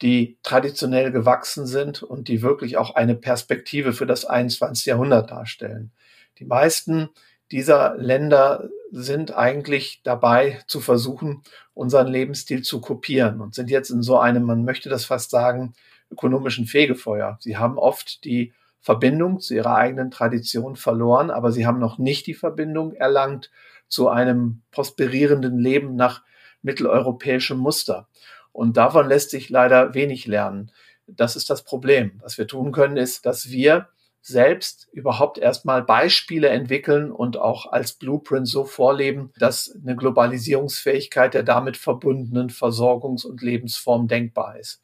die 0.00 0.38
traditionell 0.42 1.12
gewachsen 1.12 1.66
sind 1.66 2.02
und 2.02 2.28
die 2.28 2.40
wirklich 2.40 2.78
auch 2.78 2.94
eine 2.94 3.14
Perspektive 3.14 3.92
für 3.92 4.06
das 4.06 4.24
21. 4.24 4.86
Jahrhundert 4.86 5.30
darstellen. 5.30 5.92
Die 6.38 6.46
meisten 6.46 7.10
dieser 7.50 7.94
Länder 7.96 8.70
sind 8.90 9.36
eigentlich 9.36 10.00
dabei 10.02 10.62
zu 10.66 10.80
versuchen, 10.80 11.42
unseren 11.74 12.08
Lebensstil 12.08 12.62
zu 12.62 12.80
kopieren 12.80 13.42
und 13.42 13.54
sind 13.54 13.68
jetzt 13.68 13.90
in 13.90 14.00
so 14.00 14.18
einem, 14.18 14.44
man 14.44 14.64
möchte 14.64 14.88
das 14.88 15.04
fast 15.04 15.30
sagen, 15.30 15.74
ökonomischen 16.14 16.66
Fegefeuer. 16.66 17.36
Sie 17.40 17.56
haben 17.56 17.78
oft 17.78 18.24
die 18.24 18.52
Verbindung 18.80 19.40
zu 19.40 19.54
ihrer 19.54 19.76
eigenen 19.76 20.10
Tradition 20.10 20.76
verloren, 20.76 21.30
aber 21.30 21.52
sie 21.52 21.66
haben 21.66 21.78
noch 21.78 21.98
nicht 21.98 22.26
die 22.26 22.34
Verbindung 22.34 22.92
erlangt 22.92 23.50
zu 23.88 24.08
einem 24.08 24.62
prosperierenden 24.70 25.58
Leben 25.58 25.96
nach 25.96 26.22
mitteleuropäischem 26.62 27.58
Muster. 27.58 28.08
Und 28.52 28.76
davon 28.76 29.08
lässt 29.08 29.30
sich 29.30 29.50
leider 29.50 29.94
wenig 29.94 30.26
lernen. 30.26 30.70
Das 31.06 31.36
ist 31.36 31.50
das 31.50 31.62
Problem. 31.64 32.20
Was 32.22 32.38
wir 32.38 32.46
tun 32.46 32.72
können, 32.72 32.96
ist, 32.96 33.26
dass 33.26 33.50
wir 33.50 33.88
selbst 34.20 34.88
überhaupt 34.92 35.36
erstmal 35.36 35.82
Beispiele 35.82 36.48
entwickeln 36.48 37.10
und 37.12 37.36
auch 37.36 37.70
als 37.70 37.92
Blueprint 37.92 38.48
so 38.48 38.64
vorleben, 38.64 39.30
dass 39.38 39.78
eine 39.82 39.96
Globalisierungsfähigkeit 39.96 41.34
der 41.34 41.42
damit 41.42 41.76
verbundenen 41.76 42.48
Versorgungs- 42.48 43.26
und 43.26 43.42
Lebensform 43.42 44.08
denkbar 44.08 44.58
ist. 44.58 44.80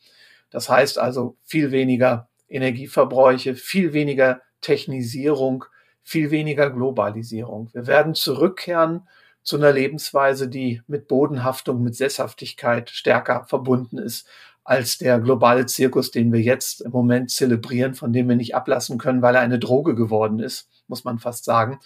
Das 0.50 0.68
heißt 0.68 0.98
also 0.98 1.36
viel 1.44 1.70
weniger 1.70 2.28
Energieverbräuche, 2.48 3.54
viel 3.54 3.92
weniger 3.92 4.40
Technisierung, 4.60 5.64
viel 6.02 6.30
weniger 6.30 6.70
Globalisierung. 6.70 7.70
Wir 7.72 7.86
werden 7.86 8.14
zurückkehren 8.14 9.08
zu 9.42 9.56
einer 9.56 9.72
Lebensweise, 9.72 10.48
die 10.48 10.82
mit 10.86 11.08
Bodenhaftung, 11.08 11.82
mit 11.82 11.94
Sesshaftigkeit 11.94 12.90
stärker 12.90 13.44
verbunden 13.44 13.98
ist 13.98 14.26
als 14.64 14.98
der 14.98 15.18
globale 15.18 15.66
Zirkus, 15.66 16.10
den 16.10 16.32
wir 16.32 16.40
jetzt 16.40 16.82
im 16.82 16.92
Moment 16.92 17.30
zelebrieren, 17.30 17.94
von 17.94 18.12
dem 18.12 18.28
wir 18.28 18.36
nicht 18.36 18.54
ablassen 18.54 18.98
können, 18.98 19.22
weil 19.22 19.34
er 19.34 19.40
eine 19.40 19.58
Droge 19.58 19.94
geworden 19.94 20.38
ist, 20.38 20.68
muss 20.86 21.04
man 21.04 21.18
fast 21.18 21.44
sagen. 21.44 21.80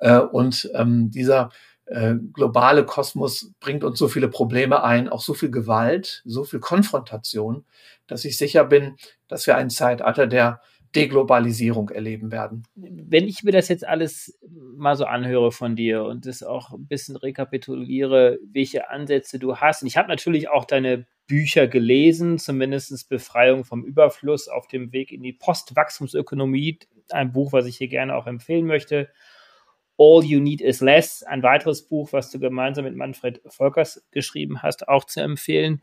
Äh, 0.00 0.18
und 0.18 0.70
ähm, 0.74 1.10
dieser 1.10 1.50
äh, 1.90 2.14
globale 2.32 2.84
Kosmos 2.86 3.52
bringt 3.58 3.82
uns 3.82 3.98
so 3.98 4.08
viele 4.08 4.28
Probleme 4.28 4.84
ein, 4.84 5.08
auch 5.08 5.20
so 5.20 5.34
viel 5.34 5.50
Gewalt, 5.50 6.22
so 6.24 6.44
viel 6.44 6.60
Konfrontation, 6.60 7.64
dass 8.06 8.24
ich 8.24 8.38
sicher 8.38 8.64
bin, 8.64 8.96
dass 9.26 9.46
wir 9.46 9.56
ein 9.56 9.70
Zeitalter 9.70 10.26
der 10.26 10.60
Deglobalisierung 10.94 11.90
erleben 11.90 12.32
werden. 12.32 12.64
Wenn 12.74 13.26
ich 13.26 13.42
mir 13.42 13.52
das 13.52 13.68
jetzt 13.68 13.86
alles 13.86 14.38
mal 14.76 14.96
so 14.96 15.04
anhöre 15.04 15.52
von 15.52 15.76
dir 15.76 16.04
und 16.04 16.26
das 16.26 16.42
auch 16.42 16.72
ein 16.72 16.86
bisschen 16.86 17.16
rekapituliere, 17.16 18.38
welche 18.52 18.88
Ansätze 18.90 19.38
du 19.38 19.56
hast, 19.56 19.82
und 19.82 19.88
ich 19.88 19.96
habe 19.96 20.08
natürlich 20.08 20.48
auch 20.48 20.64
deine 20.64 21.06
Bücher 21.26 21.68
gelesen, 21.68 22.38
zumindest 22.38 23.08
Befreiung 23.08 23.64
vom 23.64 23.84
Überfluss 23.84 24.48
auf 24.48 24.66
dem 24.66 24.92
Weg 24.92 25.12
in 25.12 25.22
die 25.22 25.32
Postwachstumsökonomie, 25.32 26.80
ein 27.10 27.32
Buch, 27.32 27.52
was 27.52 27.66
ich 27.66 27.76
hier 27.76 27.88
gerne 27.88 28.16
auch 28.16 28.26
empfehlen 28.26 28.66
möchte. 28.66 29.08
All 30.00 30.24
You 30.24 30.40
Need 30.40 30.62
Is 30.62 30.80
Less, 30.80 31.22
ein 31.22 31.42
weiteres 31.42 31.86
Buch, 31.86 32.14
was 32.14 32.30
du 32.30 32.40
gemeinsam 32.40 32.86
mit 32.86 32.96
Manfred 32.96 33.42
Volkers 33.46 34.02
geschrieben 34.10 34.62
hast, 34.62 34.88
auch 34.88 35.04
zu 35.04 35.20
empfehlen. 35.20 35.82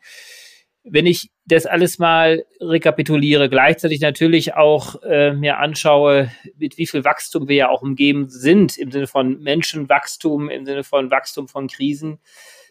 Wenn 0.83 1.05
ich 1.05 1.29
das 1.45 1.67
alles 1.67 1.99
mal 1.99 2.45
rekapituliere, 2.59 3.47
gleichzeitig 3.47 3.99
natürlich 3.99 4.55
auch 4.55 5.03
äh, 5.03 5.33
mir 5.33 5.59
anschaue, 5.59 6.31
mit 6.57 6.77
wie 6.79 6.87
viel 6.87 7.03
Wachstum 7.03 7.47
wir 7.47 7.55
ja 7.57 7.69
auch 7.69 7.83
umgeben 7.83 8.27
sind, 8.27 8.77
im 8.77 8.91
Sinne 8.91 9.05
von 9.05 9.39
Menschenwachstum, 9.39 10.49
im 10.49 10.65
Sinne 10.65 10.83
von 10.83 11.11
Wachstum 11.11 11.47
von 11.47 11.67
Krisen, 11.67 12.19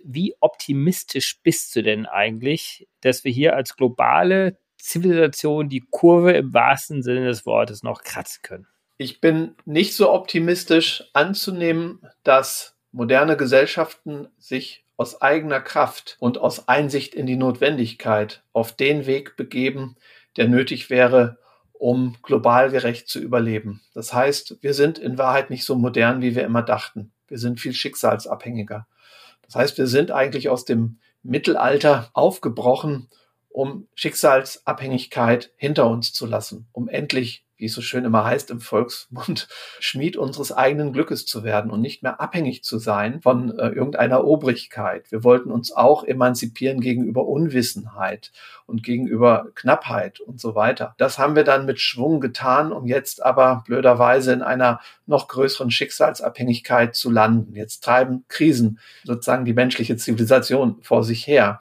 wie 0.02 0.34
optimistisch 0.40 1.40
bist 1.42 1.76
du 1.76 1.82
denn 1.82 2.06
eigentlich, 2.06 2.88
dass 3.02 3.22
wir 3.22 3.30
hier 3.30 3.54
als 3.54 3.76
globale 3.76 4.58
Zivilisation 4.78 5.68
die 5.68 5.84
Kurve 5.90 6.32
im 6.32 6.52
wahrsten 6.54 7.02
Sinne 7.02 7.26
des 7.26 7.46
Wortes 7.46 7.82
noch 7.84 8.02
kratzen 8.02 8.40
können? 8.42 8.66
Ich 8.98 9.20
bin 9.20 9.54
nicht 9.64 9.94
so 9.94 10.12
optimistisch 10.12 11.04
anzunehmen, 11.12 12.00
dass 12.22 12.76
moderne 12.92 13.36
Gesellschaften 13.36 14.28
sich 14.38 14.84
aus 14.96 15.20
eigener 15.20 15.60
Kraft 15.60 16.16
und 16.18 16.38
aus 16.38 16.68
Einsicht 16.68 17.14
in 17.14 17.26
die 17.26 17.36
Notwendigkeit 17.36 18.42
auf 18.52 18.72
den 18.72 19.04
Weg 19.04 19.36
begeben, 19.36 19.96
der 20.36 20.48
nötig 20.48 20.88
wäre, 20.88 21.38
um 21.74 22.16
global 22.22 22.70
gerecht 22.70 23.08
zu 23.08 23.20
überleben. 23.20 23.82
Das 23.92 24.14
heißt, 24.14 24.58
wir 24.62 24.72
sind 24.72 24.98
in 24.98 25.18
Wahrheit 25.18 25.50
nicht 25.50 25.64
so 25.64 25.74
modern, 25.74 26.22
wie 26.22 26.34
wir 26.34 26.44
immer 26.44 26.62
dachten. 26.62 27.12
Wir 27.28 27.38
sind 27.38 27.60
viel 27.60 27.74
schicksalsabhängiger. 27.74 28.86
Das 29.42 29.54
heißt, 29.54 29.76
wir 29.76 29.86
sind 29.86 30.10
eigentlich 30.10 30.48
aus 30.48 30.64
dem 30.64 30.98
Mittelalter 31.22 32.10
aufgebrochen, 32.14 33.08
um 33.50 33.88
Schicksalsabhängigkeit 33.94 35.50
hinter 35.56 35.86
uns 35.88 36.12
zu 36.12 36.26
lassen, 36.26 36.68
um 36.72 36.88
endlich 36.88 37.45
wie 37.56 37.66
es 37.66 37.74
so 37.74 37.80
schön 37.80 38.04
immer 38.04 38.24
heißt 38.24 38.50
im 38.50 38.60
Volksmund, 38.60 39.48
Schmied 39.80 40.16
unseres 40.16 40.52
eigenen 40.52 40.92
Glückes 40.92 41.26
zu 41.26 41.44
werden 41.44 41.70
und 41.70 41.80
nicht 41.80 42.02
mehr 42.02 42.20
abhängig 42.20 42.62
zu 42.64 42.78
sein 42.78 43.20
von 43.22 43.58
äh, 43.58 43.68
irgendeiner 43.68 44.24
Obrigkeit. 44.24 45.10
Wir 45.10 45.24
wollten 45.24 45.50
uns 45.50 45.72
auch 45.72 46.04
emanzipieren 46.04 46.80
gegenüber 46.80 47.26
Unwissenheit 47.26 48.32
und 48.66 48.82
gegenüber 48.82 49.46
Knappheit 49.54 50.20
und 50.20 50.40
so 50.40 50.54
weiter. 50.54 50.94
Das 50.98 51.18
haben 51.18 51.36
wir 51.36 51.44
dann 51.44 51.66
mit 51.66 51.80
Schwung 51.80 52.20
getan, 52.20 52.72
um 52.72 52.86
jetzt 52.86 53.22
aber 53.22 53.62
blöderweise 53.66 54.32
in 54.32 54.42
einer 54.42 54.80
noch 55.06 55.28
größeren 55.28 55.70
Schicksalsabhängigkeit 55.70 56.94
zu 56.94 57.10
landen. 57.10 57.54
Jetzt 57.54 57.84
treiben 57.84 58.24
Krisen 58.28 58.78
sozusagen 59.04 59.44
die 59.44 59.54
menschliche 59.54 59.96
Zivilisation 59.96 60.78
vor 60.82 61.04
sich 61.04 61.26
her. 61.26 61.60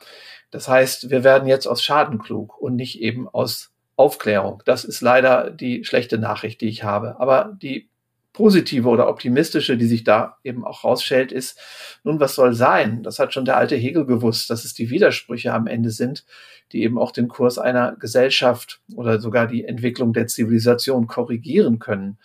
Das 0.52 0.68
heißt, 0.68 1.10
wir 1.10 1.24
werden 1.24 1.48
jetzt 1.48 1.68
aus 1.68 1.84
Schaden 1.84 2.18
klug 2.18 2.58
und 2.58 2.76
nicht 2.76 3.02
eben 3.02 3.28
aus 3.28 3.75
Aufklärung. 3.96 4.62
Das 4.66 4.84
ist 4.84 5.02
leider 5.02 5.50
die 5.50 5.86
schlechte 5.86 6.18
Nachricht, 6.18 6.62
die 6.62 6.68
ich 6.68 6.84
habe. 6.84 7.20
Aber 7.20 7.58
die 7.62 7.90
positive 8.36 8.90
oder 8.90 9.08
optimistische, 9.08 9.78
die 9.78 9.86
sich 9.86 10.04
da 10.04 10.38
eben 10.44 10.66
auch 10.66 10.84
rausstellt, 10.84 11.32
ist, 11.32 11.58
nun, 12.04 12.20
was 12.20 12.36
soll 12.36 12.54
sein? 12.54 13.02
Das 13.02 13.18
hat 13.18 13.34
schon 13.34 13.46
der 13.46 13.56
alte 13.56 13.76
Hegel 13.78 14.06
gewusst, 14.06 14.50
dass 14.50 14.66
es 14.66 14.74
die 14.74 14.90
Widersprüche 14.90 15.54
am 15.54 15.68
Ende 15.68 15.90
sind, 15.90 16.26
die 16.74 16.84
eben 16.84 16.98
auch 16.98 17.12
den 17.12 17.30
Kurs 17.30 17.58
einer 17.58 17.96
Gesellschaft 17.96 18.82
oder 18.94 19.22
sogar 19.22 19.48
die 19.48 19.64
Entwicklung 19.64 20.12
der 20.12 20.28
Zivilisation 20.28 21.08
korrigieren 21.08 21.80
können. 21.80 22.18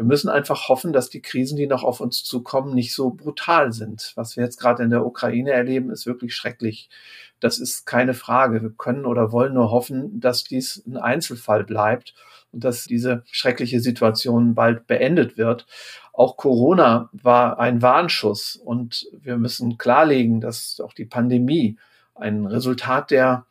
Wir 0.00 0.06
müssen 0.06 0.30
einfach 0.30 0.70
hoffen, 0.70 0.94
dass 0.94 1.10
die 1.10 1.20
Krisen, 1.20 1.58
die 1.58 1.66
noch 1.66 1.84
auf 1.84 2.00
uns 2.00 2.24
zukommen, 2.24 2.74
nicht 2.74 2.94
so 2.94 3.10
brutal 3.10 3.70
sind. 3.70 4.12
Was 4.14 4.34
wir 4.34 4.42
jetzt 4.42 4.58
gerade 4.58 4.82
in 4.82 4.88
der 4.88 5.04
Ukraine 5.04 5.50
erleben, 5.50 5.90
ist 5.90 6.06
wirklich 6.06 6.34
schrecklich. 6.34 6.88
Das 7.38 7.58
ist 7.58 7.84
keine 7.84 8.14
Frage. 8.14 8.62
Wir 8.62 8.70
können 8.70 9.04
oder 9.04 9.30
wollen 9.30 9.52
nur 9.52 9.70
hoffen, 9.70 10.18
dass 10.18 10.44
dies 10.44 10.82
ein 10.86 10.96
Einzelfall 10.96 11.64
bleibt 11.64 12.14
und 12.50 12.64
dass 12.64 12.84
diese 12.84 13.24
schreckliche 13.30 13.80
Situation 13.80 14.54
bald 14.54 14.86
beendet 14.86 15.36
wird. 15.36 15.66
Auch 16.14 16.38
Corona 16.38 17.10
war 17.12 17.58
ein 17.58 17.82
Warnschuss 17.82 18.56
und 18.56 19.06
wir 19.12 19.36
müssen 19.36 19.76
klarlegen, 19.76 20.40
dass 20.40 20.80
auch 20.80 20.94
die 20.94 21.04
Pandemie 21.04 21.76
ein 22.14 22.46
Resultat 22.46 23.10
der 23.10 23.44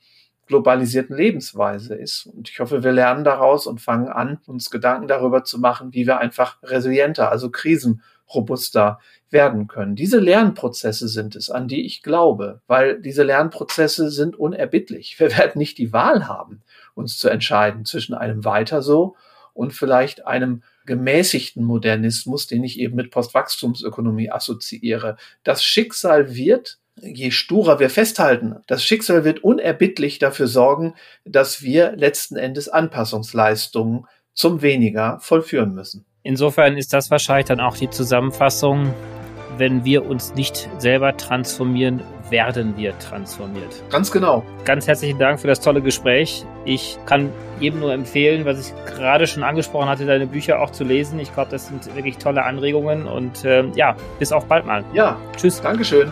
globalisierten 0.49 1.15
Lebensweise 1.15 1.93
ist. 1.95 2.25
Und 2.25 2.49
ich 2.49 2.59
hoffe, 2.59 2.83
wir 2.83 2.91
lernen 2.91 3.23
daraus 3.23 3.67
und 3.67 3.79
fangen 3.79 4.09
an, 4.09 4.39
uns 4.47 4.71
Gedanken 4.71 5.07
darüber 5.07 5.43
zu 5.43 5.59
machen, 5.59 5.93
wie 5.93 6.07
wir 6.07 6.17
einfach 6.17 6.57
resilienter, 6.63 7.31
also 7.31 7.51
krisenrobuster 7.51 8.99
werden 9.29 9.67
können. 9.67 9.95
Diese 9.95 10.19
Lernprozesse 10.19 11.07
sind 11.07 11.35
es, 11.35 11.51
an 11.51 11.67
die 11.67 11.85
ich 11.85 12.01
glaube, 12.01 12.61
weil 12.65 12.99
diese 12.99 13.21
Lernprozesse 13.21 14.09
sind 14.09 14.35
unerbittlich. 14.35 15.19
Wir 15.19 15.31
werden 15.37 15.59
nicht 15.59 15.77
die 15.77 15.93
Wahl 15.93 16.27
haben, 16.27 16.63
uns 16.95 17.19
zu 17.19 17.29
entscheiden 17.29 17.85
zwischen 17.85 18.15
einem 18.15 18.43
weiter 18.43 18.81
so 18.81 19.15
und 19.53 19.71
vielleicht 19.71 20.25
einem 20.25 20.63
gemäßigten 20.87 21.63
Modernismus, 21.63 22.47
den 22.47 22.63
ich 22.63 22.79
eben 22.79 22.95
mit 22.95 23.11
Postwachstumsökonomie 23.11 24.31
assoziiere. 24.31 25.15
Das 25.43 25.63
Schicksal 25.63 26.33
wird, 26.33 26.78
je 27.01 27.31
sturer 27.31 27.79
wir 27.79 27.89
festhalten, 27.89 28.55
das 28.67 28.83
Schicksal 28.83 29.23
wird 29.23 29.43
unerbittlich 29.43 30.19
dafür 30.19 30.47
sorgen, 30.47 30.95
dass 31.25 31.61
wir 31.61 31.93
letzten 31.95 32.35
Endes 32.35 32.69
Anpassungsleistungen 32.69 34.05
zum 34.33 34.61
weniger 34.61 35.19
vollführen 35.19 35.73
müssen. 35.73 36.05
Insofern 36.23 36.77
ist 36.77 36.93
das 36.93 37.11
wahrscheinlich 37.11 37.47
dann 37.47 37.59
auch 37.59 37.77
die 37.77 37.89
Zusammenfassung 37.89 38.93
wenn 39.59 39.83
wir 39.83 40.05
uns 40.05 40.33
nicht 40.33 40.69
selber 40.77 41.15
transformieren, 41.15 42.01
werden 42.29 42.77
wir 42.77 42.97
transformiert. 42.99 43.83
Ganz 43.91 44.11
genau. 44.11 44.43
Ganz 44.65 44.87
herzlichen 44.87 45.19
Dank 45.19 45.39
für 45.39 45.47
das 45.47 45.59
tolle 45.59 45.81
Gespräch. 45.81 46.45
Ich 46.65 46.97
kann 47.05 47.31
jedem 47.59 47.81
nur 47.81 47.91
empfehlen, 47.91 48.45
was 48.45 48.59
ich 48.59 48.73
gerade 48.85 49.27
schon 49.27 49.43
angesprochen 49.43 49.89
hatte, 49.89 50.05
deine 50.05 50.27
Bücher 50.27 50.61
auch 50.61 50.71
zu 50.71 50.83
lesen. 50.83 51.19
Ich 51.19 51.33
glaube, 51.33 51.51
das 51.51 51.67
sind 51.67 51.93
wirklich 51.95 52.17
tolle 52.17 52.43
Anregungen 52.43 53.05
und 53.05 53.43
äh, 53.43 53.65
ja, 53.75 53.95
bis 54.17 54.31
auf 54.31 54.45
bald 54.45 54.65
mal. 54.65 54.83
Ja, 54.93 55.17
tschüss. 55.35 55.61
Dankeschön. 55.61 56.11